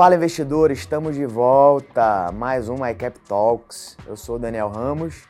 Fala 0.00 0.14
investidor, 0.14 0.70
estamos 0.70 1.14
de 1.14 1.26
volta. 1.26 2.32
Mais 2.32 2.70
um 2.70 2.76
MyCap 2.78 3.20
Talks. 3.28 3.98
Eu 4.06 4.16
sou 4.16 4.36
o 4.36 4.38
Daniel 4.38 4.70
Ramos, 4.70 5.28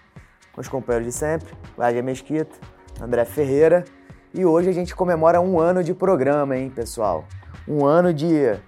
meus 0.56 0.68
companheiros 0.68 1.12
de 1.12 1.18
sempre, 1.18 1.52
Wagner 1.76 2.04
Mesquita, 2.04 2.56
André 3.02 3.24
Ferreira. 3.24 3.84
E 4.32 4.44
hoje 4.44 4.68
a 4.68 4.72
gente 4.72 4.94
comemora 4.94 5.40
um 5.40 5.58
ano 5.58 5.82
de 5.82 5.92
programa, 5.92 6.56
hein, 6.56 6.70
pessoal? 6.70 7.24
Um 7.66 7.84
ano 7.84 8.14
de, 8.14 8.60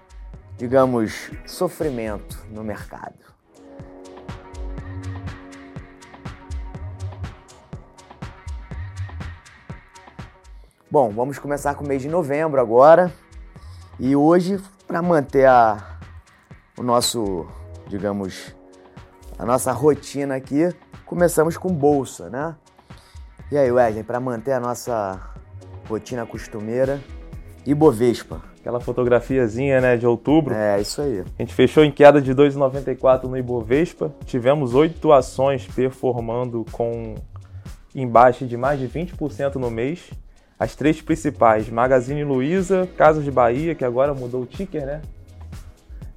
digamos, 0.56 1.30
sofrimento 1.46 2.36
no 2.50 2.64
mercado. 2.64 3.14
Bom, 10.90 11.10
vamos 11.10 11.38
começar 11.38 11.76
com 11.76 11.84
o 11.84 11.86
mês 11.86 12.02
de 12.02 12.08
novembro 12.08 12.60
agora. 12.60 13.12
E 14.00 14.16
hoje, 14.16 14.60
para 14.84 15.00
manter 15.00 15.46
a, 15.46 15.91
o 16.76 16.82
nosso, 16.82 17.46
digamos, 17.88 18.54
a 19.38 19.44
nossa 19.44 19.72
rotina 19.72 20.36
aqui, 20.36 20.74
começamos 21.04 21.56
com 21.56 21.68
bolsa, 21.68 22.30
né? 22.30 22.54
E 23.50 23.56
aí, 23.56 23.70
Wesley, 23.70 24.02
para 24.02 24.18
manter 24.18 24.52
a 24.52 24.60
nossa 24.60 25.20
rotina 25.88 26.24
costumeira, 26.24 27.00
Ibovespa. 27.66 28.40
Aquela 28.58 28.80
fotografiazinha, 28.80 29.80
né, 29.80 29.96
de 29.96 30.06
outubro. 30.06 30.54
É, 30.54 30.80
isso 30.80 31.02
aí. 31.02 31.24
A 31.38 31.42
gente 31.42 31.52
fechou 31.52 31.84
em 31.84 31.90
queda 31.90 32.20
de 32.20 32.32
2,94 32.32 33.24
no 33.24 33.36
Ibovespa. 33.36 34.14
Tivemos 34.24 34.72
oito 34.74 35.12
ações 35.12 35.66
performando 35.66 36.64
com 36.70 37.16
embaixo 37.94 38.46
de 38.46 38.56
mais 38.56 38.78
de 38.78 38.88
20% 38.88 39.56
no 39.56 39.70
mês. 39.70 40.10
As 40.58 40.76
três 40.76 41.02
principais, 41.02 41.68
Magazine 41.68 42.22
Luiza, 42.22 42.88
Casas 42.96 43.24
de 43.24 43.32
Bahia, 43.32 43.74
que 43.74 43.84
agora 43.84 44.14
mudou 44.14 44.42
o 44.42 44.46
ticker, 44.46 44.86
né? 44.86 45.02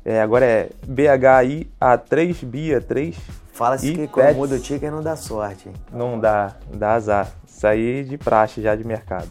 É, 0.05 0.21
agora 0.21 0.45
é 0.45 0.69
BHI 0.85 1.67
A3, 1.81 2.45
BIA 2.45 2.79
3. 2.79 3.17
Fala-se 3.51 3.91
que 3.91 4.07
quando 4.07 4.35
muda 4.35 4.55
o 4.55 4.59
ticker 4.59 4.91
não 4.91 5.01
dá 5.01 5.15
sorte. 5.15 5.69
Hein? 5.69 5.75
Não 5.91 6.19
dá, 6.19 6.55
dá 6.71 6.93
azar. 6.93 7.31
Sair 7.47 8.03
de 8.03 8.15
praxe 8.15 8.61
já 8.61 8.75
de 8.75 8.85
mercado. 8.85 9.29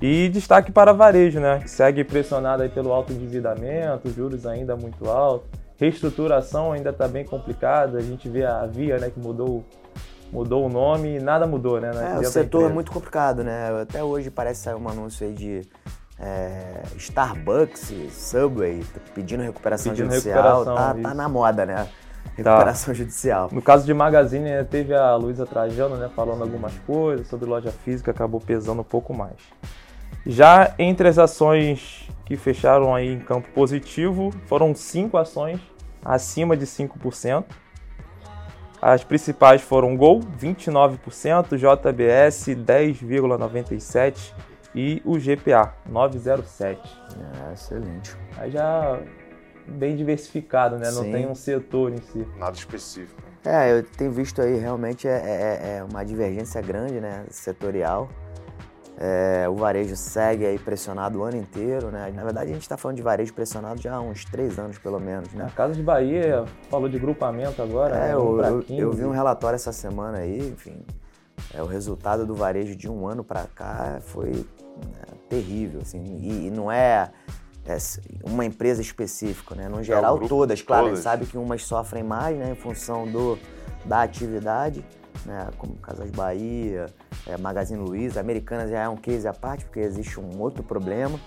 E 0.00 0.30
destaque 0.30 0.72
para 0.72 0.94
varejo, 0.94 1.38
né? 1.38 1.60
Segue 1.66 2.02
pressionado 2.02 2.62
aí 2.62 2.70
pelo 2.70 2.90
alto 2.90 3.12
endividamento, 3.12 4.10
juros 4.10 4.46
ainda 4.46 4.74
muito 4.74 5.10
altos. 5.10 5.50
Reestruturação 5.76 6.72
ainda 6.72 6.88
está 6.88 7.06
bem 7.06 7.24
complicada. 7.24 7.98
A 7.98 8.02
gente 8.02 8.26
vê 8.26 8.44
a 8.44 8.64
Via, 8.64 8.98
né, 8.98 9.10
que 9.10 9.20
mudou 9.20 9.64
mudou 10.32 10.64
o 10.64 10.68
nome 10.68 11.16
e 11.16 11.20
nada 11.20 11.46
mudou, 11.46 11.80
né? 11.80 11.90
É, 12.14 12.18
o 12.20 12.24
setor 12.24 12.70
é 12.70 12.72
muito 12.72 12.92
complicado, 12.92 13.42
né? 13.42 13.82
Até 13.82 14.02
hoje 14.02 14.30
parece 14.30 14.62
sair 14.62 14.76
um 14.76 14.88
anúncio 14.88 15.26
aí 15.26 15.32
de 15.34 15.62
é, 16.20 16.82
Starbucks, 16.96 17.92
Subway, 18.12 18.84
pedindo 19.14 19.42
recuperação 19.42 19.92
pedindo 19.92 20.10
judicial. 20.10 20.64
Recuperação, 20.64 20.74
tá, 20.74 21.08
tá, 21.08 21.14
na 21.14 21.28
moda, 21.28 21.64
né? 21.64 21.88
Recuperação 22.36 22.92
tá. 22.92 22.98
judicial. 22.98 23.48
No 23.50 23.62
caso 23.62 23.86
de 23.86 23.94
Magazine, 23.94 24.62
teve 24.70 24.94
a 24.94 25.16
Luísa 25.16 25.46
Trajano, 25.46 25.96
né, 25.96 26.10
falando 26.14 26.42
algumas 26.42 26.74
coisas 26.86 27.26
sobre 27.26 27.48
loja 27.48 27.70
física, 27.70 28.10
acabou 28.10 28.40
pesando 28.40 28.80
um 28.80 28.84
pouco 28.84 29.14
mais. 29.14 29.36
Já 30.26 30.74
entre 30.78 31.08
as 31.08 31.18
ações 31.18 32.06
que 32.26 32.36
fecharam 32.36 32.94
aí 32.94 33.14
em 33.14 33.20
campo 33.20 33.48
positivo, 33.54 34.30
foram 34.46 34.74
cinco 34.74 35.16
ações 35.16 35.58
acima 36.04 36.56
de 36.56 36.66
5%. 36.66 37.44
As 38.82 39.04
principais 39.04 39.60
foram 39.60 39.96
Gol, 39.96 40.20
29%, 40.20 41.56
JBS, 41.56 42.48
10,97% 42.48 44.32
e 44.74 45.02
o 45.04 45.18
GPA, 45.18 45.74
9,07%. 45.90 46.78
É, 47.48 47.52
excelente. 47.52 48.16
Aí 48.36 48.50
já 48.50 49.00
bem 49.66 49.96
diversificado, 49.96 50.78
né? 50.78 50.90
Não 50.90 51.02
tem 51.02 51.26
um 51.26 51.34
setor 51.34 51.92
em 51.92 51.98
si. 51.98 52.26
Nada 52.36 52.56
específico. 52.56 53.20
É, 53.44 53.72
eu 53.72 53.82
tenho 53.82 54.10
visto 54.10 54.42
aí 54.42 54.58
realmente 54.58 55.08
é, 55.08 55.12
é, 55.12 55.76
é 55.78 55.84
uma 55.84 56.04
divergência 56.04 56.60
grande, 56.60 57.00
né? 57.00 57.24
Setorial. 57.30 58.08
É, 59.02 59.48
o 59.48 59.54
varejo 59.54 59.96
segue 59.96 60.44
aí 60.44 60.58
pressionado 60.58 61.20
o 61.20 61.22
ano 61.22 61.38
inteiro, 61.38 61.90
né? 61.90 62.12
Na 62.14 62.22
verdade, 62.22 62.50
a 62.50 62.52
gente 62.52 62.62
está 62.62 62.76
falando 62.76 62.98
de 62.98 63.02
varejo 63.02 63.32
pressionado 63.32 63.80
já 63.80 63.94
há 63.94 64.00
uns 64.00 64.26
três 64.26 64.58
anos, 64.58 64.76
pelo 64.76 65.00
menos, 65.00 65.32
né? 65.32 65.46
A 65.46 65.50
Casa 65.50 65.72
de 65.72 65.82
Bahia 65.82 66.44
falou 66.68 66.86
de 66.86 66.98
grupamento 66.98 67.62
agora, 67.62 67.96
é, 67.96 68.08
né? 68.08 68.12
eu, 68.12 68.40
eu, 68.42 68.64
eu, 68.68 68.92
vi 68.92 69.06
um 69.06 69.10
relatório 69.10 69.54
essa 69.54 69.72
semana 69.72 70.18
aí, 70.18 70.50
enfim, 70.50 70.84
é, 71.54 71.62
o 71.62 71.66
resultado 71.66 72.26
do 72.26 72.34
varejo 72.34 72.76
de 72.76 72.90
um 72.90 73.06
ano 73.06 73.24
para 73.24 73.46
cá 73.46 74.00
foi 74.02 74.44
terrível, 75.28 75.80
assim, 75.80 76.02
e, 76.20 76.48
e 76.48 76.50
não 76.50 76.70
é, 76.70 77.10
é, 77.64 77.76
uma 78.24 78.44
empresa 78.44 78.82
específica, 78.82 79.54
né? 79.54 79.68
No 79.68 79.80
é 79.80 79.84
geral, 79.84 80.18
todas, 80.18 80.60
claro, 80.60 80.86
todas. 80.86 80.92
a 80.92 80.96
gente 80.96 81.04
sabe 81.04 81.26
que 81.26 81.38
umas 81.38 81.62
sofrem 81.62 82.02
mais, 82.02 82.36
né, 82.36 82.50
em 82.50 82.54
função 82.56 83.06
do, 83.06 83.38
da 83.84 84.02
atividade, 84.02 84.84
né, 85.24 85.48
como 85.56 85.74
Casas 85.76 86.10
Bahia, 86.10 86.86
é, 87.26 87.36
Magazine 87.36 87.80
Luiza, 87.80 88.20
Americanas 88.20 88.70
já 88.70 88.80
é 88.80 88.88
um 88.88 88.96
case 88.96 89.26
à 89.26 89.32
parte, 89.32 89.64
porque 89.64 89.80
existe 89.80 90.18
um 90.18 90.40
outro 90.40 90.62
problema. 90.62 91.18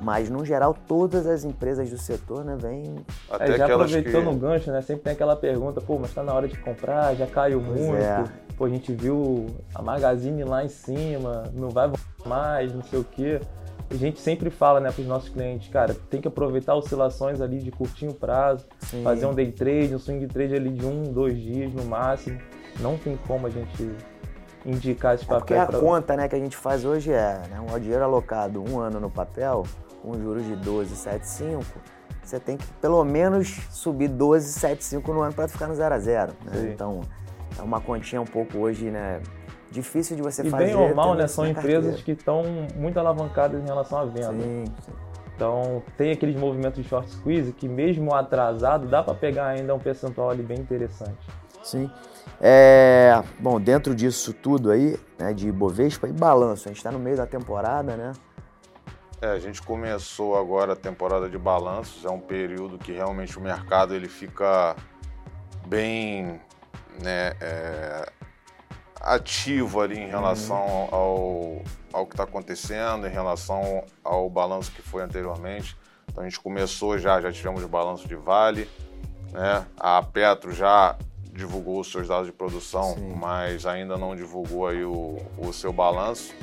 Mas, 0.00 0.30
no 0.30 0.44
geral, 0.44 0.74
todas 0.86 1.26
as 1.26 1.44
empresas 1.44 1.90
do 1.90 1.98
setor, 1.98 2.44
né, 2.44 2.56
vêm... 2.58 2.96
Até 3.30 3.52
é, 3.52 3.58
já 3.58 3.64
aproveitando 3.66 4.28
que... 4.28 4.34
o 4.34 4.38
gancho, 4.38 4.72
né, 4.72 4.80
sempre 4.80 5.04
tem 5.04 5.12
aquela 5.12 5.36
pergunta, 5.36 5.80
pô, 5.80 5.98
mas 5.98 6.12
tá 6.14 6.22
na 6.22 6.32
hora 6.32 6.48
de 6.48 6.56
comprar, 6.58 7.14
já 7.14 7.26
caiu 7.26 7.62
pois 7.64 7.80
muito. 7.80 8.02
É. 8.02 8.24
Pô, 8.56 8.64
a 8.64 8.68
gente 8.68 8.92
viu 8.92 9.46
a 9.74 9.82
Magazine 9.82 10.42
lá 10.44 10.64
em 10.64 10.68
cima, 10.68 11.44
não 11.52 11.70
vai 11.70 11.90
mais, 12.24 12.72
não 12.72 12.82
sei 12.82 12.98
o 12.98 13.04
quê. 13.04 13.40
A 13.90 13.94
gente 13.94 14.20
sempre 14.20 14.50
fala, 14.50 14.80
né, 14.80 14.90
para 14.92 15.02
os 15.02 15.08
nossos 15.08 15.28
clientes, 15.28 15.68
cara, 15.68 15.94
tem 16.08 16.20
que 16.20 16.28
aproveitar 16.28 16.76
oscilações 16.76 17.40
ali 17.40 17.58
de 17.58 17.70
curtinho 17.70 18.14
prazo, 18.14 18.64
Sim. 18.78 19.02
fazer 19.02 19.26
um 19.26 19.34
day 19.34 19.50
trade, 19.50 19.94
um 19.94 19.98
swing 19.98 20.26
trade 20.28 20.54
ali 20.54 20.70
de 20.70 20.86
um, 20.86 21.02
dois 21.02 21.36
dias 21.38 21.72
no 21.74 21.84
máximo. 21.84 22.40
Não 22.78 22.96
tem 22.96 23.18
como 23.26 23.48
a 23.48 23.50
gente 23.50 23.90
indicar 24.64 25.14
esse 25.14 25.24
papel. 25.24 25.60
É 25.60 25.64
porque 25.64 25.76
a 25.76 25.80
conta 25.80 26.16
né, 26.16 26.28
que 26.28 26.36
a 26.36 26.38
gente 26.38 26.56
faz 26.56 26.84
hoje 26.84 27.12
é 27.12 27.42
né, 27.50 27.60
um 27.60 27.78
dinheiro 27.78 28.04
alocado 28.04 28.62
um 28.62 28.78
ano 28.78 29.00
no 29.00 29.10
papel, 29.10 29.64
com 30.02 30.18
juros 30.18 30.44
de 30.44 30.56
12,75, 30.56 31.64
você 32.22 32.38
tem 32.38 32.56
que 32.56 32.66
pelo 32.80 33.04
menos 33.04 33.48
subir 33.70 34.08
12,75 34.08 35.08
no 35.08 35.20
ano 35.20 35.32
para 35.32 35.48
ficar 35.48 35.66
no 35.66 35.74
0 35.74 35.94
a 35.94 35.98
0 35.98 36.32
né? 36.44 36.70
Então, 36.72 37.00
é 37.58 37.62
uma 37.62 37.80
continha 37.80 38.20
um 38.20 38.26
pouco 38.26 38.58
hoje, 38.58 38.90
né? 38.90 39.20
Difícil 39.70 40.16
de 40.16 40.22
você 40.22 40.42
e 40.42 40.50
fazer. 40.50 40.64
E 40.64 40.66
bem 40.66 40.76
normal, 40.76 41.14
né? 41.14 41.26
São 41.26 41.46
empresas 41.46 42.02
que 42.02 42.12
estão 42.12 42.42
muito 42.76 42.98
alavancadas 42.98 43.62
em 43.62 43.64
relação 43.64 43.98
à 43.98 44.04
venda. 44.04 44.32
Sim, 44.32 44.64
sim. 44.84 44.92
Então, 45.34 45.82
tem 45.96 46.12
aqueles 46.12 46.36
movimentos 46.38 46.82
de 46.82 46.88
short 46.88 47.08
squeeze 47.08 47.52
que 47.52 47.66
mesmo 47.66 48.14
atrasado, 48.14 48.86
dá 48.86 49.02
para 49.02 49.14
pegar 49.14 49.46
ainda 49.46 49.74
um 49.74 49.78
percentual 49.78 50.28
ali 50.28 50.42
bem 50.42 50.58
interessante. 50.58 51.16
Sim. 51.62 51.90
É, 52.40 53.22
bom, 53.38 53.60
dentro 53.60 53.94
disso 53.94 54.34
tudo 54.34 54.70
aí, 54.70 54.98
né, 55.18 55.32
de 55.32 55.50
Bovespa 55.50 56.08
e 56.08 56.12
balanço, 56.12 56.68
a 56.68 56.70
gente 56.70 56.78
está 56.78 56.90
no 56.90 56.98
meio 56.98 57.16
da 57.16 57.26
temporada, 57.26 57.96
né? 57.96 58.12
É, 59.22 59.26
a 59.26 59.38
gente 59.38 59.60
começou 59.60 60.34
agora 60.34 60.72
a 60.72 60.76
temporada 60.76 61.28
de 61.28 61.36
balanços, 61.36 62.06
é 62.06 62.10
um 62.10 62.20
período 62.20 62.78
que 62.78 62.90
realmente 62.90 63.36
o 63.36 63.40
mercado 63.40 63.94
ele 63.94 64.08
fica 64.08 64.74
bem 65.66 66.40
né, 67.02 67.34
é, 67.38 68.10
ativo 68.98 69.82
ali 69.82 69.98
em 69.98 70.08
relação 70.08 70.66
uhum. 70.66 70.88
ao, 70.90 71.62
ao 71.92 72.06
que 72.06 72.14
está 72.14 72.24
acontecendo, 72.24 73.06
em 73.06 73.10
relação 73.10 73.84
ao 74.02 74.30
balanço 74.30 74.72
que 74.72 74.80
foi 74.80 75.02
anteriormente. 75.02 75.76
Então 76.08 76.24
a 76.24 76.26
gente 76.26 76.40
começou 76.40 76.98
já, 76.98 77.20
já 77.20 77.30
tivemos 77.30 77.62
o 77.62 77.68
balanço 77.68 78.08
de 78.08 78.16
Vale, 78.16 78.70
né? 79.32 79.66
A 79.78 80.02
Petro 80.02 80.50
já 80.50 80.96
divulgou 81.30 81.80
os 81.80 81.92
seus 81.92 82.08
dados 82.08 82.26
de 82.26 82.32
produção, 82.32 82.94
Sim. 82.94 83.14
mas 83.16 83.66
ainda 83.66 83.98
não 83.98 84.16
divulgou 84.16 84.66
aí 84.66 84.82
o, 84.82 85.18
o 85.36 85.52
seu 85.52 85.72
balanço. 85.72 86.34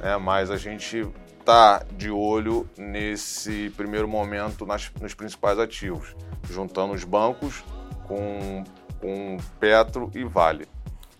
Né? 0.00 0.16
Mas 0.16 0.50
a 0.50 0.56
gente 0.56 1.08
está 1.44 1.84
de 1.92 2.10
olho 2.10 2.66
nesse 2.78 3.68
primeiro 3.76 4.08
momento 4.08 4.64
nas, 4.64 4.90
nos 4.98 5.12
principais 5.12 5.58
ativos, 5.58 6.16
juntando 6.48 6.94
os 6.94 7.04
bancos 7.04 7.62
com, 8.08 8.64
com 8.98 9.36
Petro 9.60 10.10
e 10.14 10.24
Vale. 10.24 10.66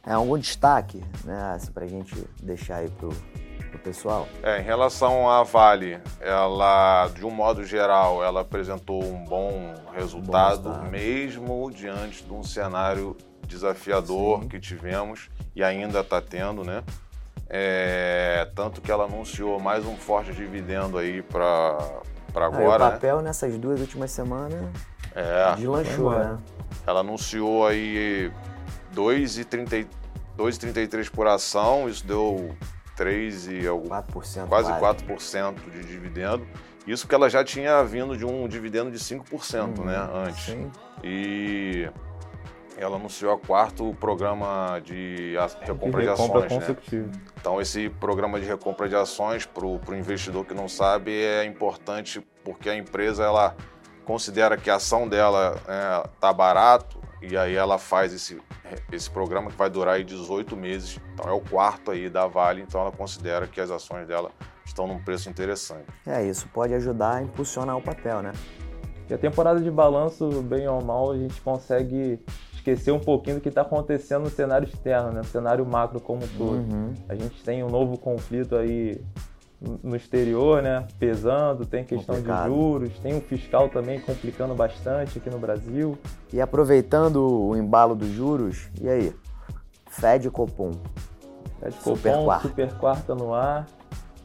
É 0.06 0.14
algum 0.14 0.38
destaque, 0.38 1.02
né, 1.25 1.52
assim, 1.54 1.70
para 1.70 1.84
a 1.84 1.88
gente 1.88 2.14
deixar 2.43 2.76
aí 2.76 2.90
para 2.90 3.08
o 3.08 3.78
pessoal? 3.82 4.26
É, 4.43 4.60
em 4.60 4.64
relação 4.64 5.28
à 5.28 5.43
Vale, 5.43 6.00
ela, 6.20 7.08
de 7.08 7.25
um 7.25 7.31
modo 7.31 7.62
geral, 7.62 8.25
ela 8.25 8.40
apresentou 8.40 9.04
um 9.04 9.25
bom 9.25 9.75
resultado, 9.93 10.70
bom 10.70 10.90
mesmo 10.90 11.70
diante 11.70 12.25
de 12.25 12.32
um 12.32 12.43
cenário 12.43 13.14
desafiador 13.46 14.43
Sim. 14.43 14.48
que 14.48 14.58
tivemos 14.58 15.28
e 15.54 15.62
ainda 15.62 16.00
está 16.00 16.20
tendo, 16.22 16.64
né? 16.64 16.82
É, 17.49 18.49
tanto 18.55 18.81
que 18.81 18.91
ela 18.91 19.05
anunciou 19.05 19.61
mais 19.61 19.85
um 19.85 19.96
forte 19.96 20.32
dividendo 20.32 20.99
aí 20.99 21.23
para 21.23 21.79
agora. 22.35 22.85
Ah, 22.85 22.88
o 22.88 22.93
papel 22.93 23.17
né? 23.19 23.25
nessas 23.25 23.56
duas 23.58 23.81
últimas 23.81 24.11
semanas 24.11 24.64
é, 25.14 25.55
deslanchou, 25.56 26.11
né? 26.11 26.38
Ela 26.87 27.00
anunciou 27.00 27.67
aí 27.67 28.32
2,33 28.94 31.11
por 31.11 31.26
ação, 31.26 31.88
isso 31.88 32.06
deu 32.06 32.55
3 32.96 33.49
e 33.49 33.67
algum, 33.67 33.88
4%, 33.88 34.49
quase 34.49 34.73
4% 34.73 35.55
de 35.70 35.85
dividendo. 35.85 36.46
Isso 36.87 37.05
porque 37.05 37.14
ela 37.14 37.31
já 37.31 37.43
tinha 37.43 37.82
vindo 37.82 38.17
de 38.17 38.26
um 38.26 38.46
dividendo 38.46 38.91
de 38.91 38.99
5%, 38.99 39.79
Uhum, 39.79 39.85
né, 39.85 40.08
antes. 40.12 40.44
Sim. 40.44 40.70
E 41.02 41.88
ela 42.76 42.96
anunciou 42.96 43.34
o 43.34 43.38
quarto 43.38 43.94
programa 44.00 44.80
de 44.82 45.36
a- 45.38 45.48
recompra 45.64 46.02
de, 46.02 46.08
recompra 46.08 46.46
ações, 46.46 46.68
né? 46.68 47.10
Então, 47.40 47.60
esse 47.60 47.88
programa 47.88 48.40
de 48.40 48.46
recompra 48.46 48.88
de 48.88 48.96
ações, 48.96 49.46
para 49.46 49.64
o 49.66 49.80
investidor 49.94 50.44
que 50.44 50.54
não 50.54 50.68
sabe, 50.68 51.12
é 51.12 51.44
importante 51.44 52.20
porque 52.42 52.68
a 52.68 52.76
empresa 52.76 53.24
ela 53.24 53.54
considera 54.04 54.56
que 54.56 54.68
a 54.70 54.76
ação 54.76 55.08
dela 55.08 55.56
está 56.14 56.32
barato 56.32 56.98
e 57.22 57.36
aí 57.36 57.54
ela 57.54 57.78
faz 57.78 58.12
esse, 58.12 58.38
esse 58.92 59.08
programa 59.08 59.50
que 59.50 59.56
vai 59.56 59.70
durar 59.70 59.94
aí 59.94 60.04
18 60.04 60.56
meses. 60.56 61.00
Então, 61.14 61.28
é 61.28 61.32
o 61.32 61.40
quarto 61.40 61.90
aí 61.90 62.10
da 62.10 62.26
Vale, 62.26 62.62
então 62.62 62.80
ela 62.80 62.92
considera 62.92 63.46
que 63.46 63.60
as 63.60 63.70
ações 63.70 64.06
dela 64.06 64.30
estão 64.64 64.86
num 64.86 65.02
preço 65.02 65.28
interessante. 65.30 65.86
É, 66.06 66.22
isso 66.24 66.48
pode 66.52 66.74
ajudar 66.74 67.16
a 67.16 67.22
impulsionar 67.22 67.76
o 67.76 67.82
papel, 67.82 68.22
né? 68.22 68.32
E 69.08 69.12
a 69.14 69.18
temporada 69.18 69.60
de 69.60 69.70
balanço, 69.70 70.28
bem 70.42 70.66
ou 70.66 70.82
mal, 70.82 71.12
a 71.12 71.16
gente 71.16 71.38
consegue 71.42 72.18
esquecer 72.64 72.93
um 72.93 72.99
pouquinho 72.99 73.37
do 73.37 73.43
que 73.43 73.50
está 73.50 73.61
acontecendo 73.61 74.22
no 74.22 74.31
cenário 74.31 74.66
externo, 74.66 75.12
né? 75.12 75.19
no 75.19 75.25
cenário 75.25 75.64
macro 75.66 76.00
como 76.00 76.25
um 76.25 76.28
todo. 76.38 76.56
Uhum. 76.56 76.94
A 77.06 77.14
gente 77.14 77.44
tem 77.44 77.62
um 77.62 77.69
novo 77.69 77.99
conflito 77.99 78.56
aí 78.56 78.99
no 79.82 79.94
exterior, 79.94 80.62
né? 80.62 80.87
Pesando, 80.99 81.66
tem 81.66 81.84
questão 81.84 82.16
Complicado. 82.16 82.43
de 82.43 82.55
juros, 82.55 82.99
tem 82.99 83.14
um 83.14 83.20
fiscal 83.20 83.69
também 83.69 84.00
complicando 84.00 84.55
bastante 84.55 85.19
aqui 85.19 85.28
no 85.28 85.38
Brasil. 85.38 85.99
E 86.32 86.40
aproveitando 86.40 87.49
o 87.49 87.56
embalo 87.56 87.94
dos 87.94 88.08
juros, 88.08 88.69
e 88.81 88.88
aí? 88.88 89.14
Fed 89.88 90.31
Copom. 90.31 90.72
Fed 91.60 91.75
Super 91.75 92.12
Copom, 92.12 92.25
quarta. 92.25 92.49
super 92.49 92.75
quarta 92.75 93.14
no 93.14 93.34
ar. 93.34 93.67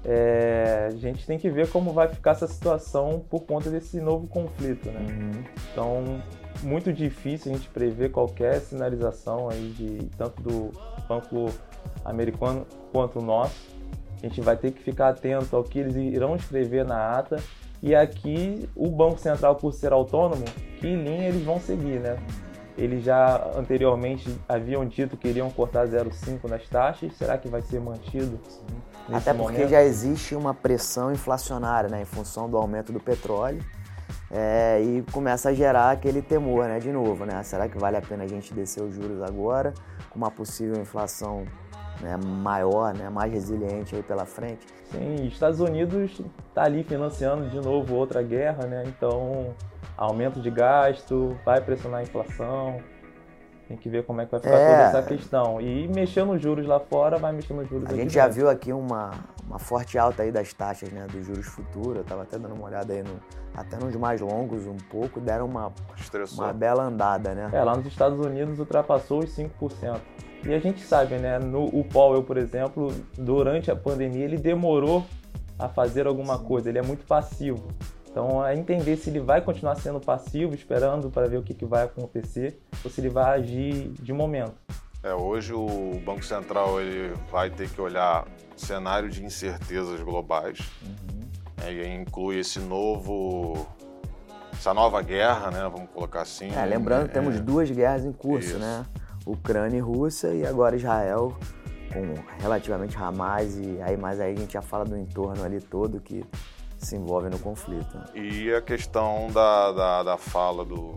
É, 0.03 0.88
a 0.88 0.95
gente 0.95 1.25
tem 1.27 1.38
que 1.38 1.50
ver 1.50 1.69
como 1.69 1.92
vai 1.92 2.07
ficar 2.07 2.31
essa 2.31 2.47
situação 2.47 3.21
por 3.30 3.42
conta 3.42 3.69
desse 3.69 4.00
novo 4.00 4.27
conflito, 4.27 4.89
né? 4.89 5.00
Uhum. 5.00 5.44
Então, 5.71 6.21
muito 6.61 6.91
difícil 6.91 7.51
a 7.51 7.55
gente 7.55 7.69
prever 7.69 8.11
qualquer 8.11 8.59
sinalização 8.59 9.49
aí 9.49 9.73
de 9.75 10.09
tanto 10.17 10.41
do 10.41 10.71
banco 11.07 11.49
americano 12.03 12.65
quanto 12.91 13.19
o 13.19 13.21
nosso. 13.21 13.55
A 14.21 14.27
gente 14.27 14.41
vai 14.41 14.57
ter 14.57 14.71
que 14.71 14.83
ficar 14.83 15.09
atento 15.09 15.55
ao 15.55 15.63
que 15.63 15.79
eles 15.79 15.95
irão 15.95 16.35
escrever 16.35 16.85
na 16.85 17.17
ata. 17.17 17.37
E 17.81 17.95
aqui 17.95 18.69
o 18.75 18.89
Banco 18.89 19.17
Central, 19.17 19.55
por 19.55 19.73
ser 19.73 19.93
autônomo, 19.93 20.43
que 20.79 20.87
linha 20.95 21.29
eles 21.29 21.43
vão 21.43 21.59
seguir, 21.59 21.99
né? 21.99 22.17
Eles 22.77 23.03
já 23.03 23.51
anteriormente 23.55 24.33
haviam 24.47 24.85
dito 24.85 25.17
que 25.17 25.27
iriam 25.27 25.49
cortar 25.49 25.87
0,5 25.87 26.49
nas 26.49 26.67
taxas. 26.67 27.13
Será 27.17 27.37
que 27.37 27.47
vai 27.47 27.61
ser 27.61 27.79
mantido? 27.79 28.39
Até 29.11 29.33
porque 29.33 29.53
momento? 29.53 29.69
já 29.69 29.83
existe 29.83 30.35
uma 30.35 30.53
pressão 30.53 31.11
inflacionária, 31.11 31.89
né, 31.89 32.01
em 32.01 32.05
função 32.05 32.49
do 32.49 32.57
aumento 32.57 32.93
do 32.93 32.99
petróleo. 32.99 33.63
É, 34.31 34.79
e 34.81 35.03
começa 35.11 35.49
a 35.49 35.53
gerar 35.53 35.89
aquele 35.91 36.21
temor, 36.21 36.67
né, 36.67 36.79
de 36.79 36.91
novo, 36.91 37.25
né? 37.25 37.41
Será 37.43 37.67
que 37.67 37.77
vale 37.77 37.97
a 37.97 38.01
pena 38.01 38.23
a 38.23 38.27
gente 38.27 38.53
descer 38.53 38.81
os 38.83 38.93
juros 38.93 39.21
agora, 39.23 39.73
com 40.09 40.17
uma 40.19 40.29
possível 40.29 40.79
inflação 40.79 41.45
né, 41.99 42.15
maior, 42.15 42.93
né, 42.93 43.09
mais 43.09 43.31
resiliente 43.33 43.95
aí 43.95 44.03
pela 44.03 44.25
frente? 44.25 44.67
Sim, 44.91 45.25
Estados 45.25 45.59
Unidos 45.59 46.21
está 46.47 46.63
ali 46.63 46.83
financiando 46.83 47.49
de 47.49 47.59
novo 47.59 47.95
outra 47.95 48.21
guerra, 48.21 48.65
né? 48.67 48.83
Então, 48.87 49.55
aumento 49.97 50.39
de 50.39 50.49
gasto, 50.51 51.35
vai 51.43 51.59
pressionar 51.61 51.99
a 52.01 52.03
inflação. 52.03 52.77
Tem 53.67 53.77
que 53.77 53.87
ver 53.89 54.03
como 54.03 54.19
é 54.21 54.25
que 54.25 54.31
vai 54.31 54.39
ficar 54.39 54.55
É. 54.55 54.65
toda 54.71 54.83
essa 54.99 55.03
questão. 55.03 55.61
E 55.61 55.87
mexer 55.87 56.23
nos 56.25 56.41
juros 56.41 56.65
lá 56.65 56.79
fora, 56.79 57.17
vai 57.19 57.31
mexer 57.31 57.53
nos 57.53 57.67
juros 57.69 57.85
A 57.87 57.89
aqui 57.91 58.01
gente 58.01 58.13
já 58.13 58.23
dentro. 58.27 58.41
viu 58.41 58.49
aqui 58.49 58.73
uma, 58.73 59.11
uma 59.49 59.57
forte 59.57 59.97
alta 59.97 60.21
aí 60.21 60.31
das 60.31 60.53
taxas, 60.53 60.91
né, 60.91 61.07
dos 61.11 61.25
juros 61.25 61.47
futuros. 61.47 61.97
Eu 61.97 62.03
tava 62.03 62.21
até 62.21 62.37
dando 62.37 62.53
uma 62.53 62.67
olhada 62.67 62.93
aí, 62.93 63.01
no, 63.01 63.19
até 63.55 63.77
nos 63.77 63.95
mais 63.95 64.21
longos 64.21 64.67
um 64.67 64.77
pouco, 64.77 65.19
deram 65.19 65.47
uma, 65.47 65.73
Estressou. 65.97 66.45
uma 66.45 66.53
bela 66.53 66.83
andada, 66.83 67.33
né? 67.33 67.49
É, 67.51 67.63
lá 67.63 67.75
nos 67.75 67.87
Estados 67.87 68.23
Unidos 68.23 68.59
ultrapassou 68.59 69.23
os 69.23 69.35
5%. 69.35 69.99
E 70.45 70.53
a 70.53 70.59
gente 70.59 70.81
sabe, 70.81 71.17
né? 71.17 71.39
No, 71.39 71.65
o 71.65 71.83
Powell, 71.83 72.23
por 72.23 72.37
exemplo, 72.37 72.93
durante 73.17 73.71
a 73.71 73.75
pandemia, 73.75 74.23
ele 74.23 74.37
demorou 74.37 75.03
a 75.57 75.67
fazer 75.67 76.05
alguma 76.05 76.37
coisa, 76.37 76.69
ele 76.69 76.77
é 76.77 76.83
muito 76.83 77.05
passivo. 77.05 77.67
Então, 78.09 78.45
é 78.45 78.55
entender 78.55 78.97
se 78.97 79.09
ele 79.09 79.19
vai 79.19 79.41
continuar 79.41 79.75
sendo 79.75 79.99
passivo, 79.99 80.53
esperando 80.53 81.09
para 81.09 81.27
ver 81.27 81.37
o 81.37 81.43
que, 81.43 81.53
que 81.53 81.65
vai 81.65 81.83
acontecer, 81.83 82.61
ou 82.83 82.89
se 82.89 83.01
ele 83.01 83.09
vai 83.09 83.39
agir 83.39 83.89
de 84.01 84.13
momento. 84.13 84.53
É, 85.01 85.13
hoje 85.13 85.53
o 85.53 85.99
Banco 86.05 86.23
Central 86.23 86.81
ele 86.81 87.13
vai 87.31 87.49
ter 87.49 87.69
que 87.69 87.79
olhar 87.79 88.25
cenário 88.55 89.09
de 89.09 89.23
incertezas 89.23 90.01
globais. 90.01 90.59
É, 91.63 91.71
e 91.73 91.81
aí 91.81 91.95
inclui 91.95 92.39
esse 92.39 92.59
novo, 92.59 93.65
essa 94.53 94.73
nova 94.73 95.01
guerra, 95.01 95.51
né? 95.51 95.61
Vamos 95.63 95.89
colocar 95.93 96.21
assim. 96.21 96.51
É, 96.53 96.65
lembrando 96.65 97.07
que 97.07 97.13
temos 97.13 97.35
É, 97.35 97.39
duas 97.39 97.71
guerras 97.71 98.03
em 98.03 98.11
curso, 98.11 98.49
Isso. 98.49 98.59
né? 98.59 98.85
Ucrânia 99.25 99.77
e 99.77 99.81
Rússia 99.81 100.29
e 100.33 100.45
agora 100.45 100.75
Israel 100.75 101.37
com 101.93 102.41
relativamente 102.41 102.97
Hamas 102.97 103.57
e 103.57 103.81
aí 103.81 103.97
mais 103.97 104.19
aí 104.19 104.33
a 104.33 104.35
gente 104.35 104.53
já 104.53 104.61
fala 104.61 104.85
do 104.85 104.97
entorno 104.97 105.43
ali 105.43 105.59
todo 105.59 105.99
que 105.99 106.23
se 106.77 106.95
envolve 106.95 107.29
no 107.29 107.39
conflito. 107.39 107.97
né? 107.97 108.05
E 108.15 108.53
a 108.53 108.61
questão 108.61 109.27
da, 109.33 109.71
da, 109.71 110.03
da 110.03 110.17
fala 110.17 110.63
do, 110.63 110.91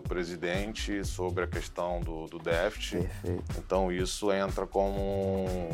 do 0.00 0.08
presidente 0.08 1.04
sobre 1.04 1.44
a 1.44 1.46
questão 1.46 2.00
do, 2.00 2.26
do 2.26 2.38
déficit. 2.38 3.02
Perfeito. 3.02 3.44
Então 3.58 3.92
isso 3.92 4.32
entra 4.32 4.66
como 4.66 4.98
um, 4.98 5.68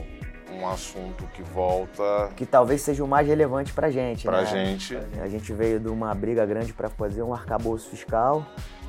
um 0.61 0.69
assunto 0.69 1.25
que 1.29 1.43
volta 1.43 2.31
Que 2.37 2.45
talvez 2.45 2.83
seja 2.83 3.03
o 3.05 3.09
mais 3.09 3.27
relevante 3.27 3.73
pra 3.73 3.91
gente, 3.91 4.25
pra 4.25 4.43
né? 4.43 4.47
gente. 4.47 4.97
A 5.21 5.29
gente 5.29 5.53
veio 5.53 5.79
de 5.81 5.89
uma 5.89 6.13
briga 6.15 6.45
grande 6.45 6.73
para 6.73 6.89
fazer 6.89 7.23
um 7.23 7.33
arcabouço 7.33 7.89
fiscal, 7.89 8.45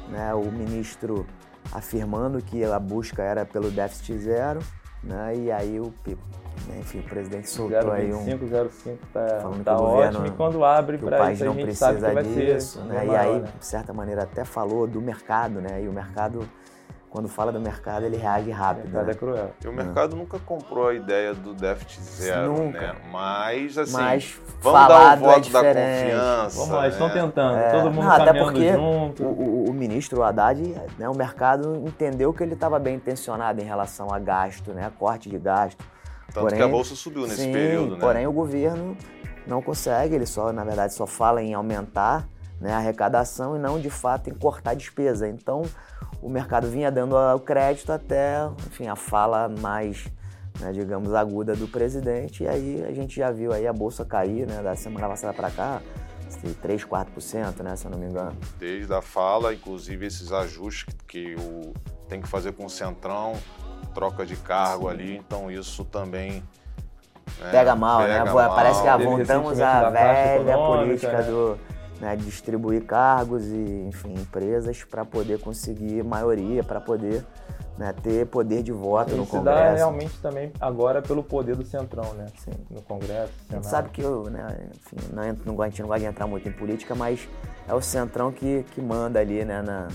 né? 0.10 0.34
O 0.34 0.51
ministro 0.51 1.25
afirmando 1.72 2.42
que 2.42 2.63
a 2.63 2.80
busca 2.80 3.22
era 3.22 3.45
pelo 3.45 3.69
déficit 3.69 4.18
zero, 4.18 4.60
né? 5.04 5.34
E 5.36 5.51
aí 5.51 5.80
o, 5.80 5.94
enfim, 6.79 6.99
o 6.99 7.03
presidente 7.03 7.49
soltou 7.49 7.91
aí 7.91 8.13
um 8.13 8.25
0,25, 8.25 8.49
0,5 8.49 8.97
tá, 9.13 9.39
Falando 9.41 9.57
que 9.59 9.63
tá 9.63 9.75
o 9.75 9.77
governo- 9.77 10.19
ótimo. 10.19 10.25
E 10.27 10.31
quando 10.37 10.63
abre 10.65 10.97
que 10.97 11.05
o 11.05 11.07
para 11.07 11.17
país 11.17 11.35
isso, 11.39 11.43
a 11.43 11.47
não 11.47 11.53
gente 11.53 11.75
sabe 11.75 11.95
que 11.97 12.01
precisa 12.05 12.13
vai 12.13 12.23
disso, 12.55 12.79
ser 12.79 12.85
né? 12.85 13.05
E 13.05 13.15
aí, 13.15 13.39
né? 13.39 13.47
de 13.59 13.65
certa 13.65 13.93
maneira, 13.93 14.23
até 14.23 14.43
falou 14.43 14.87
do 14.87 15.01
mercado, 15.01 15.61
né? 15.61 15.81
E 15.83 15.87
o 15.87 15.93
mercado, 15.93 16.47
quando 17.09 17.27
fala 17.29 17.51
do 17.51 17.59
mercado, 17.59 18.05
ele 18.05 18.17
reage 18.17 18.49
O 18.49 18.53
rápido. 18.53 18.83
mercado 18.85 19.05
né? 19.05 19.11
é 19.11 19.15
cruel. 19.15 19.51
E 19.63 19.67
o 19.67 19.73
mercado 19.73 20.15
nunca 20.15 20.37
comprou 20.39 20.89
a 20.89 20.93
ideia 20.93 21.33
do 21.33 21.53
déficit 21.53 22.01
zero, 22.01 22.51
Nunca. 22.53 22.79
né? 22.79 22.95
Mas, 23.11 23.77
assim, 23.77 23.93
Mas 23.93 24.37
vamos 24.61 24.79
dar 24.79 24.85
o 24.85 24.87
falado 24.89 25.17
é 25.17 25.25
voto 25.25 25.33
da 25.35 25.39
diferente. 25.61 26.01
confiança. 26.03 26.59
Vamos 26.59 26.69
lá, 26.75 26.81
eles 26.83 26.93
estão 26.93 27.07
né? 27.07 27.13
tentando, 27.13 27.57
É, 27.57 27.69
todo 27.71 27.91
mundo 27.91 28.03
não, 28.05 28.11
até 28.11 28.33
porque 28.33 28.73
junto. 28.73 29.23
O, 29.23 29.27
o- 29.65 29.69
o 29.69 29.73
ministro 29.73 30.21
Haddad, 30.21 30.61
né, 31.00 31.07
o 31.09 31.15
mercado 31.15 31.75
entendeu 31.88 32.33
que 32.33 32.43
ele 32.43 32.53
estava 32.53 32.77
bem 32.77 32.95
intencionado 32.95 33.62
em 33.62 33.65
relação 33.65 34.13
a 34.13 34.19
gasto, 34.19 34.74
né? 34.74 34.91
Corte 35.00 35.29
de 35.29 35.38
gasto. 35.39 35.83
Tanto 36.27 36.39
Porém- 36.41 36.57
que 36.57 36.63
a 36.63 36.67
bolsa 36.67 36.96
subiu 36.96 37.24
nesse 37.27 37.43
Sim, 37.43 37.51
período, 37.51 37.93
né? 37.96 38.00
porém 38.01 38.27
o 38.27 38.31
governo 38.31 38.96
não 39.46 39.62
consegue, 39.62 40.13
ele 40.15 40.25
só, 40.25 40.51
na 40.51 40.63
verdade, 40.63 40.93
só 40.93 41.07
fala 41.07 41.41
em 41.41 41.53
aumentar 41.53 42.27
né, 42.60 42.74
a 42.74 42.77
arrecadação 42.77 43.55
e 43.55 43.60
não, 43.60 43.79
de 43.79 43.89
fato, 43.89 44.29
em 44.29 44.34
cortar 44.34 44.75
despesa. 44.75 45.27
Então, 45.27 45.62
o 46.22 46.27
mercado 46.29 46.67
vinha 46.67 46.91
dando 46.91 47.15
o 47.15 47.39
crédito 47.39 47.91
até, 47.91 48.39
enfim, 48.67 48.88
a 48.88 48.96
fala 48.96 49.48
mais, 49.48 50.07
né, 50.60 50.72
digamos, 50.72 51.13
aguda 51.13 51.55
do 51.55 51.67
presidente. 51.67 52.43
E 52.43 52.48
aí 52.48 52.84
a 52.88 52.91
gente 52.91 53.15
já 53.15 53.31
viu 53.31 53.53
aí 53.53 53.67
a 53.67 53.74
bolsa 53.74 54.03
cair, 54.03 54.48
né, 54.48 54.62
da 54.62 54.75
semana 54.75 55.07
passada 55.07 55.34
para 55.34 55.51
cá, 55.51 55.81
assim, 56.27 56.51
3, 56.62 56.84
4%, 56.84 57.62
né, 57.63 57.75
se 57.75 57.86
eu 57.86 57.91
não 57.91 57.98
me 58.00 58.07
engano. 58.07 58.36
Desde 58.60 58.91
a 58.93 59.01
fala, 59.01 59.53
inclusive 59.53 60.05
esses 60.07 60.31
ajustes 60.31 60.93
que 61.07 61.36
o 61.36 61.74
tem 62.10 62.22
que 62.22 62.27
fazer 62.27 62.53
com 62.53 62.65
o 62.65 62.69
Centrão, 62.69 63.34
troca 63.98 64.24
de 64.27 64.36
cargo 64.36 64.88
ali, 64.88 65.18
então 65.18 65.50
isso 65.50 65.84
também 65.84 66.44
né, 67.42 67.50
Pega 67.51 67.75
mal, 67.75 68.01
pega 68.01 68.25
né? 68.25 68.32
mal. 68.32 68.56
Parece 68.56 68.84
que 68.84 68.88
ah, 68.88 68.96
voltamos 68.96 69.60
à 69.60 69.89
velha 69.89 70.56
política 70.56 71.18
né? 71.18 71.24
do 71.24 71.60
né, 72.00 72.16
de 72.16 72.25
distribuir 72.25 72.86
cargos 72.86 73.44
e, 73.48 73.86
enfim, 73.88 74.13
empresas 74.13 74.84
para 74.84 75.04
poder 75.04 75.39
conseguir 75.39 76.04
maioria, 76.04 76.63
para 76.63 76.80
poder 76.80 77.25
né, 77.75 77.92
ter 77.92 78.27
poder 78.27 78.62
de 78.62 78.72
voto 78.72 79.16
no 79.16 79.24
Isso 79.24 79.32
dá 79.42 79.51
Congresso. 79.51 79.75
realmente 79.77 80.18
também 80.22 80.54
agora 80.62 81.01
pelo 81.01 81.24
poder 81.24 81.56
do 81.56 81.66
Centrão, 81.66 82.13
né? 82.13 82.27
Sim. 82.38 82.51
No 82.70 82.84
Congresso, 82.84 83.34
A 83.50 83.56
gente 83.56 83.66
sabe 83.66 83.89
que 83.89 84.01
eu, 84.01 84.25
né, 84.30 84.70
enfim, 84.75 85.10
não, 85.12 85.24
a 85.24 85.25
gente 85.25 85.82
não 85.82 85.88
gosta 85.88 86.00
de 86.00 86.06
entrar 86.06 86.27
muito 86.27 86.48
em 86.48 86.51
política, 86.51 86.94
mas 86.94 87.27
é 87.68 87.74
o 87.74 87.82
Centrão 87.82 88.32
que, 88.32 88.63
que 88.75 88.80
manda 88.82 89.20
ali 89.20 89.44
né, 89.44 89.63
na- 89.63 89.88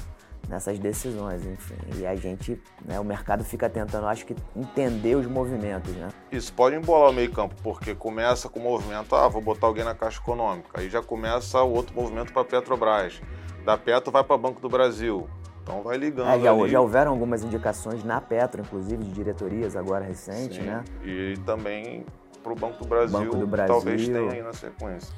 nessas 0.48 0.78
decisões, 0.78 1.44
enfim. 1.46 1.76
E 1.96 2.06
a 2.06 2.14
gente, 2.14 2.60
né, 2.84 2.98
o 3.00 3.04
mercado 3.04 3.44
fica 3.44 3.68
tentando, 3.68 4.06
acho 4.06 4.26
que, 4.26 4.34
entender 4.56 5.14
os 5.14 5.26
movimentos, 5.26 5.94
né? 5.94 6.08
Isso 6.30 6.52
pode 6.52 6.76
embolar 6.76 7.10
o 7.10 7.12
meio 7.12 7.30
campo, 7.30 7.54
porque 7.62 7.94
começa 7.94 8.48
com 8.48 8.60
o 8.60 8.62
movimento, 8.62 9.14
ah, 9.14 9.28
vou 9.28 9.40
botar 9.40 9.66
alguém 9.66 9.84
na 9.84 9.94
Caixa 9.94 10.20
Econômica. 10.20 10.68
Aí 10.74 10.90
já 10.90 11.02
começa 11.02 11.62
o 11.62 11.72
outro 11.72 11.94
movimento 11.94 12.32
para 12.32 12.44
Petrobras. 12.44 13.20
Da 13.64 13.78
Petro 13.78 14.10
vai 14.10 14.24
para 14.24 14.36
Banco 14.36 14.60
do 14.60 14.68
Brasil. 14.68 15.28
Então 15.62 15.82
vai 15.82 15.96
ligando 15.96 16.28
É, 16.28 16.40
já, 16.40 16.68
já 16.68 16.80
houveram 16.80 17.12
algumas 17.12 17.44
indicações 17.44 18.02
na 18.02 18.20
Petro, 18.20 18.62
inclusive, 18.62 19.04
de 19.04 19.12
diretorias 19.12 19.76
agora 19.76 20.04
recentes, 20.04 20.56
Sim. 20.56 20.64
né? 20.64 20.84
E 21.04 21.34
também 21.46 22.04
para 22.42 22.52
o 22.52 22.56
Banco 22.56 22.82
do 22.82 22.88
Brasil, 22.88 23.20
Banco 23.20 23.36
do 23.36 23.46
Brasil. 23.46 23.72
talvez 23.72 24.08
tenha 24.08 24.32
aí 24.32 24.42
na 24.42 24.52
sequência. 24.52 25.14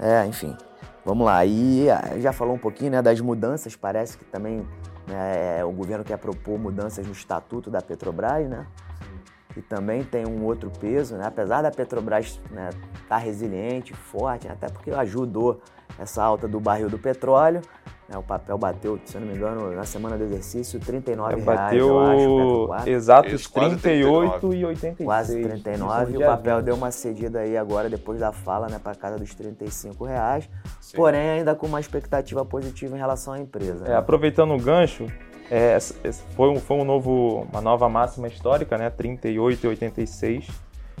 É, 0.00 0.26
enfim. 0.26 0.56
Vamos 1.04 1.26
lá. 1.26 1.44
E 1.44 1.90
ah, 1.90 2.18
já 2.18 2.32
falou 2.32 2.54
um 2.54 2.58
pouquinho 2.58 2.92
né, 2.92 3.02
das 3.02 3.20
mudanças, 3.20 3.76
parece 3.76 4.16
que 4.16 4.24
também 4.24 4.66
né, 5.06 5.64
o 5.64 5.70
governo 5.70 6.02
quer 6.02 6.16
propor 6.16 6.58
mudanças 6.58 7.06
no 7.06 7.12
estatuto 7.12 7.70
da 7.70 7.82
Petrobras, 7.82 8.48
né? 8.48 8.66
E 9.56 9.62
também 9.62 10.02
tem 10.02 10.26
um 10.26 10.44
outro 10.44 10.70
peso, 10.70 11.16
né? 11.16 11.26
Apesar 11.26 11.62
da 11.62 11.70
Petrobras 11.70 12.26
estar 12.26 12.54
né, 12.54 12.70
tá 13.08 13.16
resiliente, 13.18 13.92
forte, 13.94 14.48
até 14.48 14.68
porque 14.68 14.90
ajudou 14.90 15.60
essa 15.98 16.22
alta 16.24 16.48
do 16.48 16.58
barril 16.58 16.88
do 16.88 16.98
petróleo, 16.98 17.60
né, 17.60 17.83
o 18.12 18.22
papel 18.22 18.58
bateu, 18.58 18.98
se 19.04 19.16
eu 19.16 19.20
não 19.20 19.28
me 19.28 19.34
engano, 19.34 19.72
na 19.72 19.84
semana 19.84 20.16
do 20.16 20.24
exercício, 20.24 20.78
39 20.78 21.34
é, 21.34 21.44
reais, 21.44 21.76
eu 21.76 22.68
acho, 22.68 22.88
exatos 22.88 23.48
38 23.48 24.54
e 24.54 24.64
86. 24.64 25.06
Quase 25.06 25.42
39 25.42 26.12
e 26.12 26.16
o 26.18 26.20
papel 26.20 26.56
20. 26.56 26.64
deu 26.66 26.74
uma 26.74 26.90
cedida 26.90 27.40
aí 27.40 27.56
agora, 27.56 27.88
depois 27.88 28.20
da 28.20 28.30
fala, 28.30 28.68
né, 28.68 28.78
para 28.82 28.94
casa 28.94 29.18
dos 29.18 29.34
35 29.34 30.04
reais, 30.04 30.48
Sim. 30.80 30.96
porém 30.96 31.30
ainda 31.30 31.54
com 31.54 31.66
uma 31.66 31.80
expectativa 31.80 32.44
positiva 32.44 32.94
em 32.94 32.98
relação 32.98 33.32
à 33.32 33.38
empresa. 33.38 33.86
É, 33.86 33.90
né? 33.90 33.96
Aproveitando 33.96 34.52
o 34.52 34.58
gancho, 34.58 35.06
é, 35.50 35.78
foi, 36.36 36.50
um, 36.50 36.56
foi 36.56 36.76
um 36.76 36.84
novo, 36.84 37.46
uma 37.50 37.62
nova 37.62 37.88
máxima 37.88 38.28
histórica, 38.28 38.76
né, 38.76 38.90
38 38.90 39.64
e 39.64 39.68
86, 39.68 40.48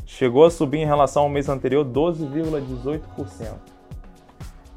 chegou 0.06 0.44
a 0.44 0.50
subir 0.50 0.78
em 0.78 0.86
relação 0.86 1.24
ao 1.24 1.28
mês 1.28 1.50
anterior 1.50 1.84
12,18%. 1.84 3.73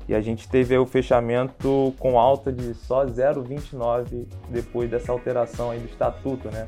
E 0.08 0.16
a 0.16 0.22
gente 0.22 0.48
teve 0.48 0.78
o 0.78 0.86
fechamento 0.86 1.94
com 2.00 2.18
alta 2.18 2.52
de 2.52 2.74
só 2.74 3.06
0,29 3.06 4.26
depois 4.50 4.90
dessa 4.90 5.12
alteração 5.12 5.70
aí 5.70 5.80
do 5.80 5.88
estatuto, 5.88 6.50
né? 6.50 6.68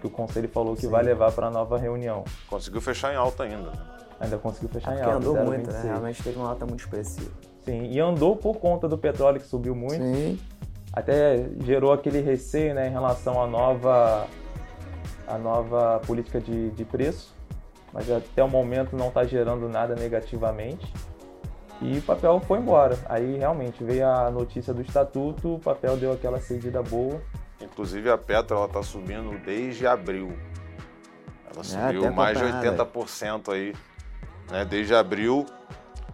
Que 0.00 0.06
o 0.06 0.10
conselho 0.10 0.48
falou 0.48 0.74
que 0.76 0.82
Sim. 0.82 0.90
vai 0.90 1.02
levar 1.02 1.32
para 1.32 1.48
a 1.48 1.50
nova 1.50 1.76
reunião. 1.76 2.22
Conseguiu 2.48 2.80
fechar 2.80 3.12
em 3.12 3.16
alta 3.16 3.42
ainda. 3.42 3.72
Ainda 4.20 4.38
conseguiu 4.38 4.68
fechar 4.68 4.92
é 4.94 5.00
em 5.00 5.02
alta. 5.02 5.16
andou 5.16 5.32
0, 5.32 5.44
muito, 5.46 5.66
26. 5.66 5.84
né? 5.84 5.90
Realmente 5.90 6.22
teve 6.22 6.38
uma 6.38 6.48
alta 6.48 6.64
muito 6.64 6.80
expressiva. 6.80 7.30
Sim, 7.64 7.90
e 7.90 7.98
andou 7.98 8.36
por 8.36 8.58
conta 8.58 8.88
do 8.88 8.96
petróleo 8.96 9.40
que 9.40 9.46
subiu 9.46 9.74
muito. 9.74 10.04
Sim. 10.04 10.38
Até 10.92 11.48
gerou 11.64 11.92
aquele 11.92 12.20
receio, 12.20 12.72
né, 12.72 12.86
em 12.86 12.90
relação 12.90 13.42
à 13.42 13.46
nova, 13.46 14.26
à 15.26 15.36
nova 15.36 16.00
política 16.06 16.40
de, 16.40 16.70
de 16.70 16.84
preço. 16.84 17.34
Mas 17.92 18.08
até 18.10 18.44
o 18.44 18.48
momento 18.48 18.96
não 18.96 19.08
está 19.08 19.24
gerando 19.24 19.68
nada 19.68 19.94
negativamente. 19.96 20.90
E 21.80 21.98
o 21.98 22.02
papel 22.02 22.40
foi 22.40 22.58
embora. 22.58 22.98
Aí 23.06 23.36
realmente 23.36 23.84
veio 23.84 24.06
a 24.06 24.30
notícia 24.30 24.72
do 24.72 24.80
estatuto, 24.80 25.54
o 25.54 25.58
papel 25.58 25.96
deu 25.96 26.12
aquela 26.12 26.40
cedida 26.40 26.82
boa. 26.82 27.20
Inclusive 27.60 28.10
a 28.10 28.18
Petro 28.18 28.64
está 28.64 28.82
subindo 28.82 29.38
desde 29.44 29.86
abril. 29.86 30.32
Ela 31.52 31.60
é, 31.60 31.64
subiu 31.64 32.12
mais 32.12 32.38
de 32.38 32.44
80% 32.44 33.52
aí, 33.52 33.74
né? 34.50 34.64
Desde 34.64 34.94
abril, 34.94 35.46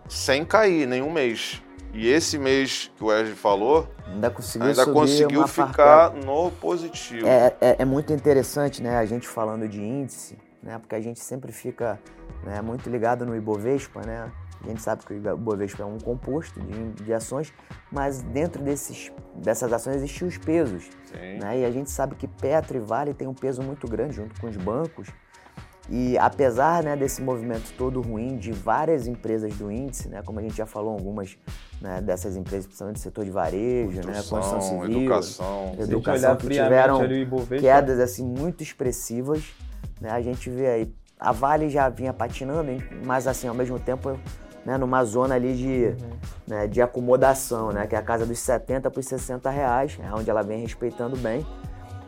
sem 0.09 0.45
cair 0.45 0.87
nenhum 0.87 1.11
mês. 1.12 1.62
E 1.95 2.09
esse 2.09 2.38
mês 2.38 2.90
que 2.97 3.04
o 3.04 3.09
Wesley 3.09 3.35
falou, 3.35 3.87
ainda 4.07 4.31
conseguiu, 4.31 4.69
ainda 4.69 4.87
conseguiu 4.87 5.47
ficar 5.47 6.11
no 6.12 6.50
positivo. 6.52 7.26
É, 7.26 7.54
é, 7.61 7.76
é, 7.81 7.85
muito 7.85 8.12
interessante, 8.12 8.83
né? 8.83 8.97
A 8.97 9.04
gente 9.04 9.28
falando 9.28 9.69
de 9.69 9.81
índice, 9.81 10.38
né? 10.62 10.78
Porque 10.78 10.95
a 10.95 11.00
gente 11.00 11.21
sempre 11.21 11.52
fica 11.52 12.00
né, 12.45 12.62
muito 12.62 12.88
ligado 12.88 13.26
no 13.26 13.37
Ibovespa, 13.37 14.00
né? 14.07 14.33
A 14.64 14.69
gente 14.69 14.83
sabe 14.83 15.04
que 15.04 15.14
o 15.14 15.37
Bovespa 15.37 15.83
é 15.83 15.87
um 15.87 15.99
composto 15.99 16.61
de, 16.61 17.04
de 17.04 17.12
ações, 17.12 17.52
mas 17.90 18.23
dentro 18.23 18.62
desses, 18.62 19.12
dessas 19.35 19.73
ações 19.73 19.97
existem 19.97 20.28
os 20.28 20.38
pesos. 20.38 20.88
Né? 21.12 21.61
E 21.61 21.64
a 21.64 21.71
gente 21.71 21.90
sabe 21.90 22.14
que 22.14 22.28
Petro 22.28 22.76
e 22.76 22.81
Vale 22.81 23.12
têm 23.12 23.26
um 23.26 23.35
peso 23.35 23.62
muito 23.62 23.88
grande 23.88 24.16
junto 24.16 24.40
com 24.40 24.47
os 24.47 24.57
bancos. 24.57 25.09
E 25.90 26.16
apesar 26.16 26.83
né, 26.85 26.95
desse 26.95 27.21
movimento 27.21 27.73
todo 27.76 28.00
ruim 28.00 28.37
de 28.37 28.52
várias 28.52 29.09
empresas 29.09 29.52
do 29.57 29.71
índice, 29.71 30.09
né, 30.09 30.23
como 30.25 30.38
a 30.38 30.42
gente 30.42 30.57
já 30.57 30.64
falou, 30.64 30.92
algumas 30.92 31.37
né, 31.81 32.00
dessas 32.00 32.37
empresas, 32.37 32.66
principalmente 32.66 32.97
do 32.97 33.02
setor 33.02 33.25
de 33.25 33.33
varejo, 33.33 34.00
né, 34.07 34.23
construção 34.23 34.61
civil, 34.61 35.00
educação, 35.00 35.76
educação 35.78 36.37
que 36.37 36.49
tiveram 36.49 37.00
quedas 37.61 37.99
assim 37.99 38.25
muito 38.25 38.62
expressivas, 38.62 39.42
né, 40.00 40.11
a 40.11 40.21
gente 40.21 40.49
vê 40.49 40.69
aí 40.69 40.95
a 41.19 41.33
Vale 41.33 41.69
já 41.69 41.88
vinha 41.88 42.12
patinando, 42.12 42.71
mas 43.04 43.26
assim 43.26 43.49
ao 43.49 43.54
mesmo 43.54 43.78
tempo 43.78 44.19
né, 44.64 44.78
numa 44.78 45.04
zona 45.04 45.35
ali 45.35 45.54
de, 45.54 45.97
uhum. 46.02 46.11
né, 46.47 46.66
de 46.66 46.81
acomodação, 46.81 47.73
né, 47.73 47.87
que 47.87 47.95
é 47.95 47.99
a 47.99 48.02
casa 48.02 48.25
dos 48.25 48.38
70 48.38 48.90
para 48.90 49.00
os 49.00 49.07
60 49.07 49.50
reais, 49.50 49.99
é 50.02 50.14
onde 50.14 50.31
ela 50.31 50.42
vem 50.42 50.61
respeitando 50.61 51.16
bem 51.16 51.45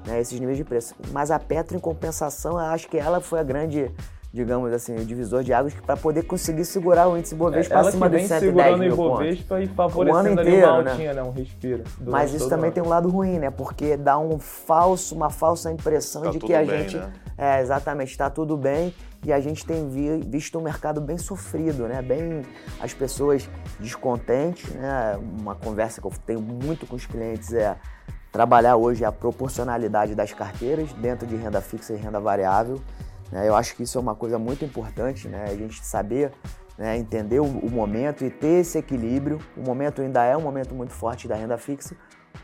né, 0.07 0.21
esses 0.21 0.39
níveis 0.39 0.57
de 0.57 0.65
preço. 0.65 0.95
Mas 1.11 1.31
a 1.31 1.39
Petro, 1.39 1.77
em 1.77 1.81
compensação, 1.81 2.53
eu 2.53 2.67
acho 2.67 2.89
que 2.89 2.97
ela 2.97 3.21
foi 3.21 3.41
a 3.41 3.43
grande, 3.43 3.91
digamos 4.33 4.73
assim, 4.73 4.95
o 4.95 5.05
divisor 5.05 5.43
de 5.43 5.53
águas 5.53 5.75
para 5.75 5.97
poder 5.97 6.23
conseguir 6.25 6.65
segurar 6.65 7.09
o 7.09 7.17
índice 7.17 7.35
Bovespa 7.35 7.75
é, 7.75 7.79
acima 7.79 8.09
dos 8.09 8.23
110 8.23 8.79
mil 8.79 8.93
Ibovespa 8.93 9.61
e 9.61 9.67
favorecendo 9.67 10.17
o 10.17 10.21
ano 10.21 10.41
inteiro, 10.41 10.67
uma 10.69 10.91
altinha, 10.91 11.15
né? 11.15 11.23
né? 11.23 11.29
um 11.29 11.33
respiro. 11.33 11.85
Mas 12.01 12.35
isso 12.35 12.49
também 12.49 12.67
ano. 12.67 12.75
tem 12.75 12.83
um 12.83 12.89
lado 12.89 13.09
ruim, 13.09 13.39
né? 13.39 13.51
Porque 13.51 13.97
dá 13.97 14.19
um 14.19 14.39
falso, 14.39 15.15
uma 15.15 15.31
falsa 15.31 15.73
impressão 15.73 16.23
tá 16.23 16.31
de 16.31 16.39
que 16.39 16.55
a 16.55 16.59
bem, 16.59 16.69
gente... 16.69 16.97
Né? 16.99 17.13
É, 17.37 17.61
exatamente, 17.61 18.11
está 18.11 18.31
tudo 18.31 18.57
bem 18.57 18.95
e 19.25 19.33
a 19.33 19.41
gente 19.41 19.65
tem 19.65 19.89
visto 20.21 20.59
um 20.59 20.63
mercado 20.63 21.01
bem 21.01 21.17
sofrido, 21.17 21.89
né? 21.89 22.03
Bem 22.03 22.43
as 22.81 22.93
pessoas 22.93 23.49
descontentes, 23.81 24.71
né? 24.71 25.19
Uma 25.41 25.55
conversa 25.55 26.01
que 26.01 26.07
eu 26.07 26.13
tenho 26.27 26.41
muito 26.41 26.87
com 26.87 26.97
os 26.97 27.07
clientes 27.07 27.53
é 27.55 27.77
trabalhar 28.31 28.77
hoje 28.77 29.05
a 29.05 29.13
proporcionalidade 29.13 30.15
das 30.15 30.33
carteiras 30.33 30.93
dentro 30.95 31.27
de 31.27 31.37
renda 31.37 31.61
fixa 31.61 31.95
e 31.95 31.97
renda 31.97 32.21
variável. 32.21 32.81
Né? 33.33 33.49
Eu 33.49 33.55
acho 33.55 33.75
que 33.75 33.85
isso 33.85 33.97
é 33.97 34.01
uma 34.01 34.15
coisa 34.15 34.39
muito 34.39 34.65
importante, 34.65 35.29
né? 35.29 35.47
A 35.49 35.55
gente 35.55 35.85
saber 35.85 36.33
né, 36.77 36.99
entender 36.99 37.41
o, 37.41 37.45
o, 37.45 37.71
momento 37.71 38.25
e 38.25 38.31
ter 38.31 38.61
esse 38.61 38.77
equilíbrio. 38.77 39.39
O 39.57 39.63
momento 39.63 40.03
ainda 40.03 40.25
é 40.25 40.37
um 40.37 40.41
momento 40.41 40.75
muito 40.75 40.93
forte 40.93 41.29
da 41.29 41.35
renda 41.35 41.57
fixa, 41.57 41.97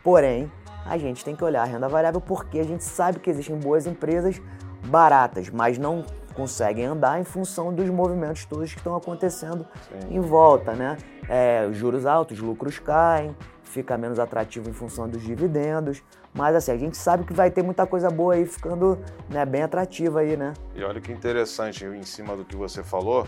porém 0.03 0.51
a 0.85 0.97
gente 0.97 1.23
tem 1.23 1.35
que 1.35 1.43
olhar 1.43 1.61
a 1.61 1.65
renda 1.65 1.87
variável 1.87 2.21
porque 2.21 2.59
a 2.59 2.63
gente 2.63 2.83
sabe 2.83 3.19
que 3.19 3.29
existem 3.29 3.57
boas 3.57 3.85
empresas 3.85 4.41
baratas, 4.85 5.49
mas 5.49 5.77
não 5.77 6.05
conseguem 6.41 6.85
andar 6.85 7.21
em 7.21 7.23
função 7.23 7.71
dos 7.71 7.87
movimentos 7.89 8.45
todos 8.45 8.71
que 8.71 8.79
estão 8.79 8.95
acontecendo 8.95 9.63
Sim. 9.87 10.15
em 10.15 10.19
volta, 10.19 10.73
né? 10.73 10.97
É, 11.29 11.69
juros 11.71 12.03
altos, 12.07 12.39
lucros 12.39 12.79
caem, 12.79 13.35
fica 13.63 13.95
menos 13.95 14.17
atrativo 14.17 14.67
em 14.67 14.73
função 14.73 15.07
dos 15.07 15.21
dividendos. 15.21 16.01
Mas 16.33 16.55
assim, 16.55 16.71
a 16.71 16.77
gente 16.77 16.97
sabe 16.97 17.25
que 17.25 17.33
vai 17.33 17.51
ter 17.51 17.61
muita 17.61 17.85
coisa 17.85 18.09
boa 18.09 18.33
aí 18.33 18.45
ficando 18.47 18.97
né, 19.29 19.45
bem 19.45 19.61
atrativa 19.61 20.21
aí, 20.21 20.35
né? 20.35 20.53
E 20.73 20.83
olha 20.83 20.99
que 20.99 21.11
interessante, 21.11 21.85
em 21.85 22.03
cima 22.03 22.35
do 22.35 22.43
que 22.43 22.55
você 22.55 22.81
falou, 22.81 23.27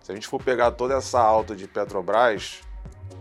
se 0.00 0.10
a 0.10 0.14
gente 0.16 0.26
for 0.26 0.42
pegar 0.42 0.72
toda 0.72 0.94
essa 0.94 1.20
alta 1.20 1.54
de 1.54 1.68
Petrobras 1.68 2.60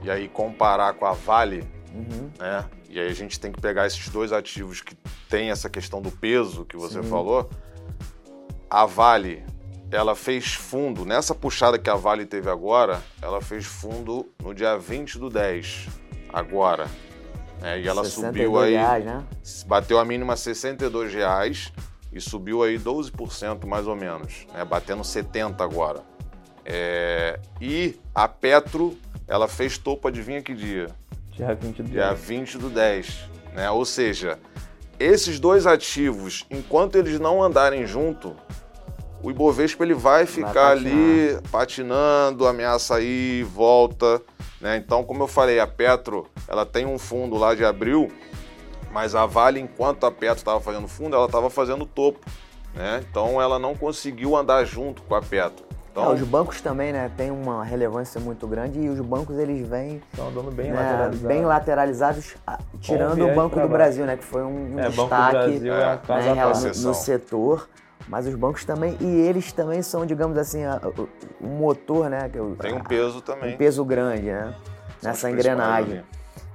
e 0.01 0.10
aí 0.10 0.27
comparar 0.27 0.94
com 0.94 1.06
a 1.06 1.13
Vale, 1.13 1.63
uhum. 1.94 2.32
né? 2.39 2.65
E 2.89 3.00
aí 3.00 3.08
a 3.08 3.13
gente 3.13 3.39
tem 3.39 3.51
que 3.51 3.62
pegar 3.62 3.86
esses 3.86 4.10
dois 4.10 4.32
ativos 4.32 4.82
que 4.82 4.96
tem 5.29 5.51
essa 5.51 5.70
questão 5.70 6.01
do 6.01 6.10
peso 6.10 6.65
que 6.65 6.75
você 6.75 7.03
Sim. 7.03 7.10
falou 7.10 7.48
a 8.70 8.86
Vale 8.86 9.44
ela 9.92 10.16
fez 10.16 10.54
fundo, 10.54 11.06
nessa 11.06 11.34
puxada 11.34 11.80
que 11.80 11.90
a 11.90 11.96
Vale 11.96 12.26
teve 12.26 12.50
agora, 12.50 13.02
ela 13.22 13.42
fez 13.42 13.66
fundo 13.66 14.30
no 14.44 14.54
dia 14.54 14.78
20 14.78 15.18
do 15.18 15.30
10, 15.30 15.88
agora. 16.32 16.88
É, 17.62 17.80
e 17.80 17.88
ela 17.88 18.04
subiu 18.04 18.60
aí, 18.60 18.74
reais, 18.74 19.06
né? 19.06 19.24
bateu 19.66 19.98
a 19.98 20.06
mínima 20.06 20.36
62 20.36 21.14
reais 21.14 21.72
e 22.12 22.22
subiu 22.22 22.62
aí 22.62 22.78
12% 22.78 23.66
mais 23.66 23.88
ou 23.88 23.96
menos, 23.96 24.46
né? 24.54 24.64
batendo 24.64 25.04
70 25.04 25.64
agora. 25.64 26.04
É, 26.66 27.40
e 27.62 27.98
a 28.14 28.28
Petro, 28.28 28.98
ela 29.28 29.48
fez 29.48 29.78
topo, 29.78 30.08
adivinha 30.08 30.42
que 30.42 30.54
dia? 30.54 30.88
Dia 31.32 31.56
20 31.56 31.84
do 31.84 31.90
dia 31.90 32.10
10. 32.10 32.20
20 32.20 32.58
do 32.58 32.70
10. 32.70 33.30
Né? 33.54 33.72
Ou 33.72 33.86
seja, 33.86 34.38
esses 35.00 35.39
dois 35.39 35.68
ativos, 35.68 36.46
enquanto 36.50 36.96
eles 36.96 37.20
não 37.20 37.44
andarem 37.44 37.86
junto, 37.86 38.36
o 39.22 39.30
Ibovespa 39.30 39.84
ele 39.84 39.94
vai 39.94 40.25
ficar 40.25 40.54
vai 40.54 40.77
ali 40.77 41.39
patinando, 41.51 42.48
ameaça 42.48 43.00
ir, 43.01 43.44
volta, 43.44 44.22
né? 44.60 44.77
Então, 44.77 45.04
como 45.04 45.24
eu 45.24 45.27
falei, 45.27 45.60
a 45.60 45.68
Petro, 45.68 46.27
ela 46.48 46.66
tem 46.66 46.86
um 46.86 46.98
fundo 46.98 47.38
lá 47.38 47.54
de 47.54 47.63
abril, 47.63 48.12
mas 48.92 49.16
a 49.16 49.25
Vale, 49.25 49.60
enquanto 49.60 50.06
a 50.06 50.12
Petro 50.12 50.38
estava 50.38 50.60
fazendo 50.60 50.88
fundo, 50.88 51.16
ela 51.16 51.25
estava 51.25 51.50
fazendo 51.50 51.86
topo, 51.86 52.20
né? 52.74 53.04
Então, 53.10 53.42
ela 53.42 53.60
não 53.60 53.75
conseguiu 53.75 54.36
andar 54.36 54.66
junto 54.66 55.01
com 55.04 55.16
a 55.16 55.22
Petro. 55.22 55.67
Então, 55.98 56.12
é, 56.12 56.13
os 56.13 56.22
bancos 56.22 56.62
também, 56.62 56.94
né, 56.94 57.10
tem 57.18 57.32
uma 57.32 57.63
relevância 57.63 58.22
muito 58.22 58.46
grande 58.46 58.80
e 58.80 58.88
os 58.88 59.00
bancos 59.00 59.36
eles 59.39 59.68
vêm 59.68 60.00
estão 60.12 60.27
andando 60.27 60.51
bem, 60.51 60.72
né, 60.72 60.80
lateralizados. 60.80 61.20
bem 61.22 61.46
lateralizados, 61.46 62.36
tirando 62.80 63.25
o 63.25 63.34
Banco 63.34 63.60
do 63.60 63.68
Brasil, 63.68 64.06
né, 64.06 64.16
que 64.16 64.24
foi 64.24 64.44
um, 64.44 64.75
um 64.75 64.80
é, 64.80 64.89
destaque 64.89 65.60
Brasil, 65.60 65.74
é, 65.74 65.96
né, 66.36 66.46
no, 66.46 66.88
no 66.89 66.94
setor. 66.94 67.68
Mas 68.08 68.25
os 68.25 68.36
bancos 68.36 68.63
também, 68.63 68.96
e 69.01 69.06
eles 69.06 69.51
também 69.51 69.82
são, 69.82 70.06
digamos 70.06 70.38
assim, 70.38 70.62
o, 71.42 71.46
motor, 71.46 72.10
né? 72.10 72.30
Que, 72.30 72.39
Tem 72.62 72.74
um 72.74 72.82
peso 72.82 73.20
também. 73.20 73.56
Um 73.56 73.58
peso 73.58 73.84
grande, 73.84 74.27
né? 74.27 74.56
São 75.01 75.10
Nessa 75.10 75.30
engrenagem. 75.30 76.04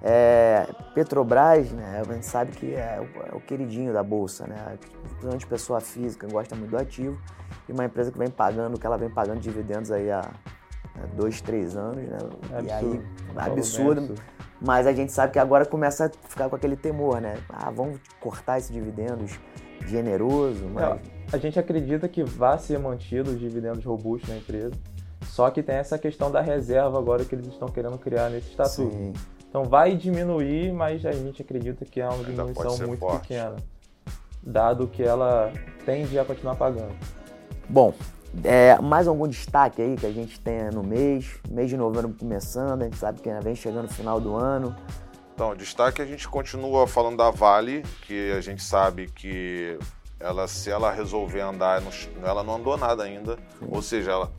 É, 0.01 0.67
Petrobras, 0.95 1.71
né, 1.71 2.03
a 2.09 2.13
gente 2.13 2.27
sabe 2.27 2.53
que 2.53 2.75
é 2.75 2.99
o, 3.01 3.35
é 3.35 3.37
o, 3.37 3.41
queridinho 3.41 3.93
da 3.93 4.03
bolsa, 4.03 4.47
né? 4.47 4.79
Principalmente 5.03 5.47
pessoa 5.47 5.81
física 5.81 6.27
gosta 6.27 6.57
muito 6.57 6.71
do 6.71 6.79
ativo. 6.79 7.19
E 7.69 7.73
uma 7.73 7.85
empresa 7.85 8.11
que 8.11 8.19
vem 8.19 8.31
pagando, 8.31 8.79
que 8.79 8.87
ela 8.87 8.97
vem 8.97 9.11
pagando 9.11 9.41
dividendos 9.41 9.91
aí 9.91 10.11
há 10.11 10.23
né, 10.97 11.09
dois, 11.15 11.41
três 11.41 11.77
anos, 11.77 11.97
né? 11.97 12.19
É 12.53 12.63
e 12.63 12.71
absurdo. 12.71 13.05
aí, 13.37 13.51
absurdo. 13.51 14.15
Mas 14.61 14.87
a 14.87 14.93
gente 14.93 15.11
sabe 15.11 15.33
que 15.33 15.39
agora 15.39 15.67
começa 15.67 16.07
a 16.07 16.29
ficar 16.29 16.49
com 16.49 16.57
aquele 16.57 16.77
temor, 16.77 17.21
né? 17.21 17.39
Ah, 17.49 17.71
vamos 17.71 17.99
cortar 18.21 18.59
esses 18.59 18.71
dividendos 18.71 19.39
generoso, 19.87 20.69
mas... 20.69 21.01
A 21.33 21.39
gente 21.39 21.59
acredita 21.59 22.09
que 22.09 22.23
vai 22.23 22.59
ser 22.59 22.79
mantido 22.79 23.31
os 23.31 23.41
dividendos 23.41 23.85
robustos 23.85 24.29
na 24.29 24.37
empresa, 24.37 24.75
só 25.25 25.51
que 25.51 25.63
tem 25.63 25.77
essa 25.77 25.99
questão 25.99 26.31
da 26.31 26.41
reserva 26.41 26.99
agora 26.99 27.25
que 27.25 27.35
eles 27.35 27.47
estão 27.47 27.69
querendo 27.69 27.99
criar 27.99 28.29
nesse 28.29 28.51
estatuto. 28.51 28.93
Sim. 28.93 29.13
Então 29.49 29.65
vai 29.65 29.97
diminuir, 29.97 30.73
mas 30.73 31.05
a 31.05 31.13
gente 31.13 31.43
acredita 31.43 31.85
que 31.85 32.01
é 32.01 32.09
uma 32.09 32.23
diminuição 32.23 32.87
muito 32.87 33.01
forte. 33.01 33.29
pequena, 33.29 33.57
dado 34.43 34.87
que 34.89 35.03
ela 35.03 35.53
tende 35.85 36.19
a 36.19 36.25
continuar 36.25 36.57
pagando. 36.57 36.95
Bom, 37.73 37.95
é, 38.45 38.79
mais 38.83 39.09
algum 39.09 39.27
destaque 39.27 39.81
aí 39.81 39.97
que 39.97 40.05
a 40.05 40.13
gente 40.13 40.39
tenha 40.39 40.71
no 40.71 40.83
mês? 40.83 41.41
Mês 41.51 41.71
de 41.71 41.77
novembro 41.79 42.13
começando, 42.13 42.83
a 42.83 42.85
gente 42.85 42.99
sabe 42.99 43.23
que 43.23 43.31
ainda 43.31 43.41
vem 43.41 43.55
chegando 43.55 43.87
o 43.87 43.89
final 43.89 44.21
do 44.21 44.37
ano. 44.37 44.77
Então, 45.35 45.57
destaque 45.57 46.03
a 46.03 46.05
gente 46.05 46.29
continua 46.29 46.87
falando 46.87 47.17
da 47.17 47.31
Vale, 47.31 47.83
que 48.03 48.31
a 48.33 48.43
gente 48.43 48.63
sabe 48.63 49.07
que 49.07 49.79
ela, 50.21 50.47
se 50.47 50.69
ela 50.69 50.93
resolver 50.93 51.41
andar, 51.41 51.83
ela 52.23 52.45
não 52.45 52.57
andou 52.57 52.77
nada 52.77 53.05
ainda. 53.05 53.39
Ou 53.67 53.81
seja, 53.81 54.11
ela, 54.11 54.33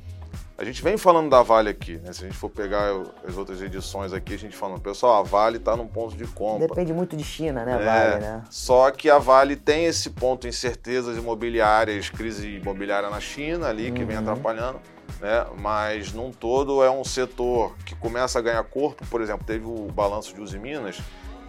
a 0.58 0.64
gente 0.64 0.84
vem 0.84 0.98
falando 0.98 1.30
da 1.30 1.42
Vale 1.42 1.70
aqui, 1.70 1.98
né? 1.98 2.14
Se 2.14 2.24
a 2.24 2.28
gente 2.28 2.38
for 2.38 2.50
pegar 2.50 2.92
as 3.28 3.38
outras 3.38 3.62
edições 3.62 4.14
aqui, 4.14 4.34
a 4.36 4.38
gente 4.38 4.56
falando, 4.56 4.80
pessoal, 4.82 5.20
a 5.20 5.24
Vale 5.24 5.58
está 5.58 5.76
num 5.76 5.88
ponto 5.88 6.16
de 6.16 6.26
compra. 6.28 6.68
Depende 6.68 6.94
muito 6.94 7.16
de 7.18 7.24
China, 7.24 7.66
né, 7.66 7.74
É, 7.74 7.86
Vale, 7.86 8.22
né? 8.26 8.44
Só 8.50 8.92
que 8.92 9.10
a 9.10 9.18
Vale 9.18 9.56
tem 9.56 9.86
esse 9.86 10.12
ponto 10.12 10.48
incertezas 10.48 11.18
imobiliárias, 11.18 12.10
crise 12.10 12.48
imobiliária 12.58 13.10
na 13.10 13.20
China 13.20 13.68
ali, 13.68 13.92
que 13.92 14.04
vem 14.06 14.16
Uhum. 14.16 14.22
atrapalhando, 14.22 14.80
né? 15.20 15.46
Mas 15.60 16.14
num 16.14 16.32
todo 16.32 16.84
é 16.84 16.90
um 16.92 17.04
setor 17.04 17.76
que 17.86 17.96
começa 17.96 18.38
a 18.38 18.42
ganhar 18.42 18.64
corpo. 18.64 19.06
Por 19.08 19.22
exemplo, 19.22 19.46
teve 19.46 19.66
o 19.66 19.88
balanço 19.92 20.34
de 20.36 20.40
Uzi 20.42 20.60
Minas, 20.60 21.00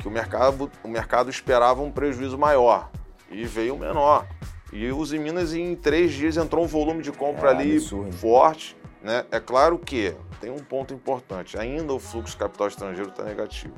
que 0.00 0.08
o 0.08 0.10
mercado, 0.10 0.70
o 0.82 0.88
mercado 0.88 1.28
esperava 1.30 1.82
um 1.82 1.90
prejuízo 1.90 2.38
maior 2.38 2.90
e 3.30 3.44
veio 3.44 3.76
menor. 3.76 4.26
E 4.72 4.90
o 4.90 4.96
Uzi 4.98 5.18
Minas 5.18 5.54
em 5.54 5.76
três 5.76 6.12
dias 6.12 6.36
entrou 6.36 6.64
um 6.64 6.66
volume 6.66 7.00
de 7.02 7.12
compra 7.12 7.50
É, 7.50 7.54
ali 7.54 7.72
absurdo. 7.76 8.12
forte. 8.12 8.76
Né? 9.04 9.26
É 9.30 9.38
claro 9.38 9.78
que 9.78 10.16
tem 10.40 10.50
um 10.50 10.60
ponto 10.60 10.94
importante, 10.94 11.58
ainda 11.58 11.92
o 11.92 11.98
fluxo 11.98 12.32
de 12.32 12.38
capital 12.38 12.68
estrangeiro 12.68 13.10
está 13.10 13.22
negativo. 13.22 13.74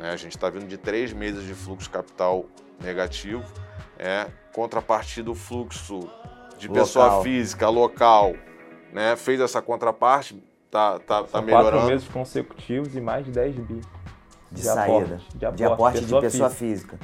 né? 0.00 0.10
A 0.10 0.16
gente 0.16 0.34
está 0.34 0.48
vindo 0.48 0.66
de 0.66 0.78
três 0.78 1.12
meses 1.12 1.44
de 1.46 1.52
fluxo 1.52 1.84
de 1.84 1.90
capital 1.90 2.46
negativo, 2.82 3.44
é, 3.98 4.26
contrapartida 4.54 5.30
o 5.30 5.34
fluxo 5.34 6.00
de 6.58 6.70
pessoa 6.70 7.04
Local. 7.04 7.22
física 7.22 7.68
local, 7.68 8.32
né, 8.90 9.14
fez 9.16 9.38
essa 9.38 9.60
contraparte, 9.60 10.42
tá, 10.70 10.98
tá, 10.98 11.24
tá 11.24 11.42
melhorando. 11.42 11.72
quatro 11.72 11.88
meses 11.90 12.08
consecutivos 12.08 12.96
e 12.96 13.00
mais 13.02 13.26
de 13.26 13.32
10 13.32 13.54
bi. 13.56 13.74
De, 13.74 13.82
de 14.50 14.62
saída. 14.62 14.94
aporte, 14.94 15.28
de 15.30 15.38
de 15.38 15.46
aporte, 15.46 15.64
aporte 15.64 16.00
de 16.00 16.04
pessoa 16.04 16.20
pessoa 16.22 16.50
física. 16.50 16.98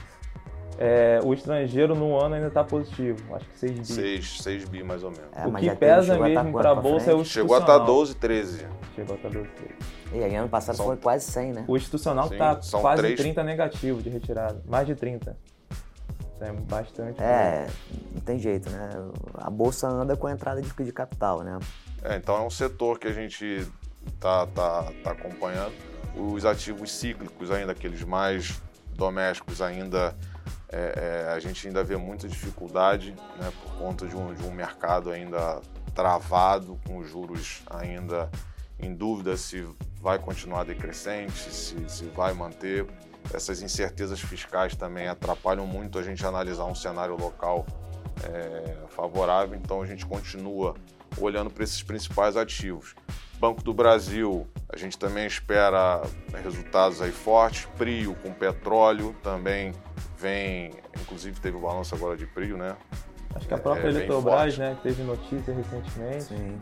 É, 0.83 1.21
o 1.23 1.35
estrangeiro 1.35 1.95
no 1.95 2.19
ano 2.19 2.37
ainda 2.37 2.47
está 2.47 2.65
positivo, 2.65 3.37
acho 3.37 3.45
que 3.51 3.59
6 3.59 3.73
bi. 3.81 3.85
6, 3.87 4.43
6 4.43 4.65
bi 4.65 4.83
mais 4.83 5.03
ou 5.03 5.11
menos. 5.11 5.27
É, 5.37 5.47
o 5.47 5.53
que 5.53 5.77
pesa 5.77 6.17
tá 6.17 6.23
mesmo 6.23 6.53
para 6.53 6.71
a 6.71 6.75
bolsa 6.75 7.11
é 7.11 7.15
o 7.15 7.19
frente? 7.19 7.29
Chegou 7.29 7.55
a 7.55 7.59
estar 7.59 7.73
institucional. 7.75 7.87
12, 7.99 8.15
13. 8.15 8.67
Chegou 8.95 9.13
a 9.13 9.17
estar 9.17 9.29
12. 9.29 9.49
E 10.15 10.25
aí, 10.25 10.35
ano 10.35 10.49
passado 10.49 10.77
São- 10.77 10.87
foi 10.87 10.97
quase 10.97 11.27
100, 11.31 11.53
né? 11.53 11.65
O 11.69 11.77
institucional 11.77 12.33
está 12.33 12.59
quase 12.81 13.03
três- 13.03 13.21
30 13.21 13.45
negativo 13.45 14.01
de 14.01 14.09
retirada. 14.09 14.63
Mais 14.67 14.87
de 14.87 14.95
30. 14.95 15.37
Isso 16.35 16.45
é 16.45 16.53
bastante. 16.53 17.23
É, 17.23 17.67
não 18.15 18.21
tem 18.23 18.39
jeito, 18.39 18.71
né? 18.71 18.89
A 19.35 19.51
bolsa 19.51 19.87
anda 19.87 20.17
com 20.17 20.27
a 20.29 20.33
entrada 20.33 20.63
de, 20.63 20.73
de 20.73 20.93
capital, 20.93 21.43
né? 21.43 21.59
É, 22.03 22.17
então 22.17 22.35
é 22.37 22.41
um 22.41 22.49
setor 22.49 22.99
que 22.99 23.07
a 23.07 23.13
gente 23.13 23.67
tá, 24.19 24.47
tá, 24.47 24.91
tá 25.05 25.11
acompanhando. 25.11 25.75
Os 26.17 26.47
ativos 26.47 26.91
cíclicos 26.91 27.51
ainda, 27.51 27.73
aqueles 27.73 28.03
mais 28.03 28.61
domésticos 28.97 29.61
ainda, 29.63 30.17
é, 30.73 31.27
é, 31.27 31.33
a 31.33 31.41
gente 31.41 31.67
ainda 31.67 31.83
vê 31.83 31.97
muita 31.97 32.29
dificuldade, 32.29 33.15
né, 33.39 33.53
por 33.63 33.73
conta 33.77 34.07
de 34.07 34.17
um, 34.17 34.33
de 34.33 34.43
um 34.45 34.53
mercado 34.53 35.11
ainda 35.11 35.61
travado, 35.95 36.79
com 36.87 36.99
os 36.99 37.09
juros 37.11 37.63
ainda 37.69 38.31
em 38.79 38.95
dúvida 38.95 39.37
se 39.37 39.67
vai 40.01 40.19
continuar 40.19 40.65
decrescente, 40.65 41.53
se, 41.53 41.77
se 41.89 42.05
vai 42.07 42.33
manter. 42.33 42.87
Essas 43.35 43.61
incertezas 43.61 44.19
fiscais 44.21 44.75
também 44.75 45.07
atrapalham 45.07 45.67
muito 45.67 45.99
a 45.99 46.03
gente 46.03 46.25
analisar 46.25 46.65
um 46.65 46.75
cenário 46.75 47.17
local 47.17 47.67
é, 48.25 48.77
favorável, 48.89 49.59
então 49.59 49.83
a 49.83 49.87
gente 49.87 50.07
continua 50.07 50.75
olhando 51.19 51.51
para 51.51 51.65
esses 51.65 51.83
principais 51.83 52.37
ativos. 52.37 52.95
Banco 53.39 53.63
do 53.63 53.75
Brasil, 53.75 54.47
a 54.69 54.77
gente 54.77 54.99
também 54.99 55.27
espera 55.27 56.03
resultados 56.43 57.01
aí 57.03 57.11
fortes. 57.11 57.67
Prio 57.77 58.15
com 58.17 58.33
petróleo 58.33 59.15
também 59.23 59.73
vem, 60.21 60.73
inclusive 61.01 61.41
teve 61.41 61.57
o 61.57 61.61
balanço 61.61 61.95
agora 61.95 62.17
de 62.17 62.27
Prio, 62.27 62.57
né? 62.57 62.77
Acho 63.35 63.47
que 63.47 63.55
a 63.55 63.59
própria 63.59 63.87
É, 63.87 63.91
Eletrobras, 63.91 64.59
né, 64.59 64.75
que 64.77 64.83
teve 64.83 65.03
notícia 65.03 65.55
recentemente. 65.55 66.25
Sim. 66.25 66.59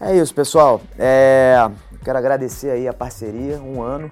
É 0.00 0.16
isso, 0.16 0.34
pessoal. 0.34 0.80
É, 0.98 1.56
quero 2.04 2.18
agradecer 2.18 2.70
aí 2.70 2.88
a 2.88 2.92
parceria, 2.92 3.60
um 3.60 3.82
ano. 3.82 4.10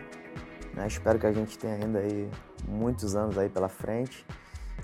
né? 0.74 0.86
Espero 0.86 1.18
que 1.18 1.26
a 1.26 1.32
gente 1.32 1.58
tenha 1.58 1.74
ainda 1.74 1.98
aí 1.98 2.28
muitos 2.68 3.16
anos 3.16 3.36
aí 3.38 3.48
pela 3.48 3.68
frente. 3.68 4.24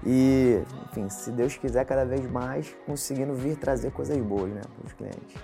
E, 0.05 0.61
enfim, 0.91 1.09
se 1.09 1.31
Deus 1.31 1.57
quiser, 1.57 1.85
cada 1.85 2.05
vez 2.05 2.29
mais 2.31 2.75
conseguindo 2.87 3.35
vir 3.35 3.57
trazer 3.57 3.91
coisas 3.93 4.17
boas 4.19 4.51
né, 4.53 4.61
para 4.77 4.87
os 4.87 4.93
clientes. 4.93 5.37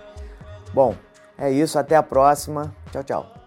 Bom, 0.75 0.95
é 1.39 1.51
isso. 1.51 1.79
Até 1.79 1.97
a 1.97 2.03
próxima. 2.03 2.75
Tchau, 2.91 3.03
tchau. 3.05 3.42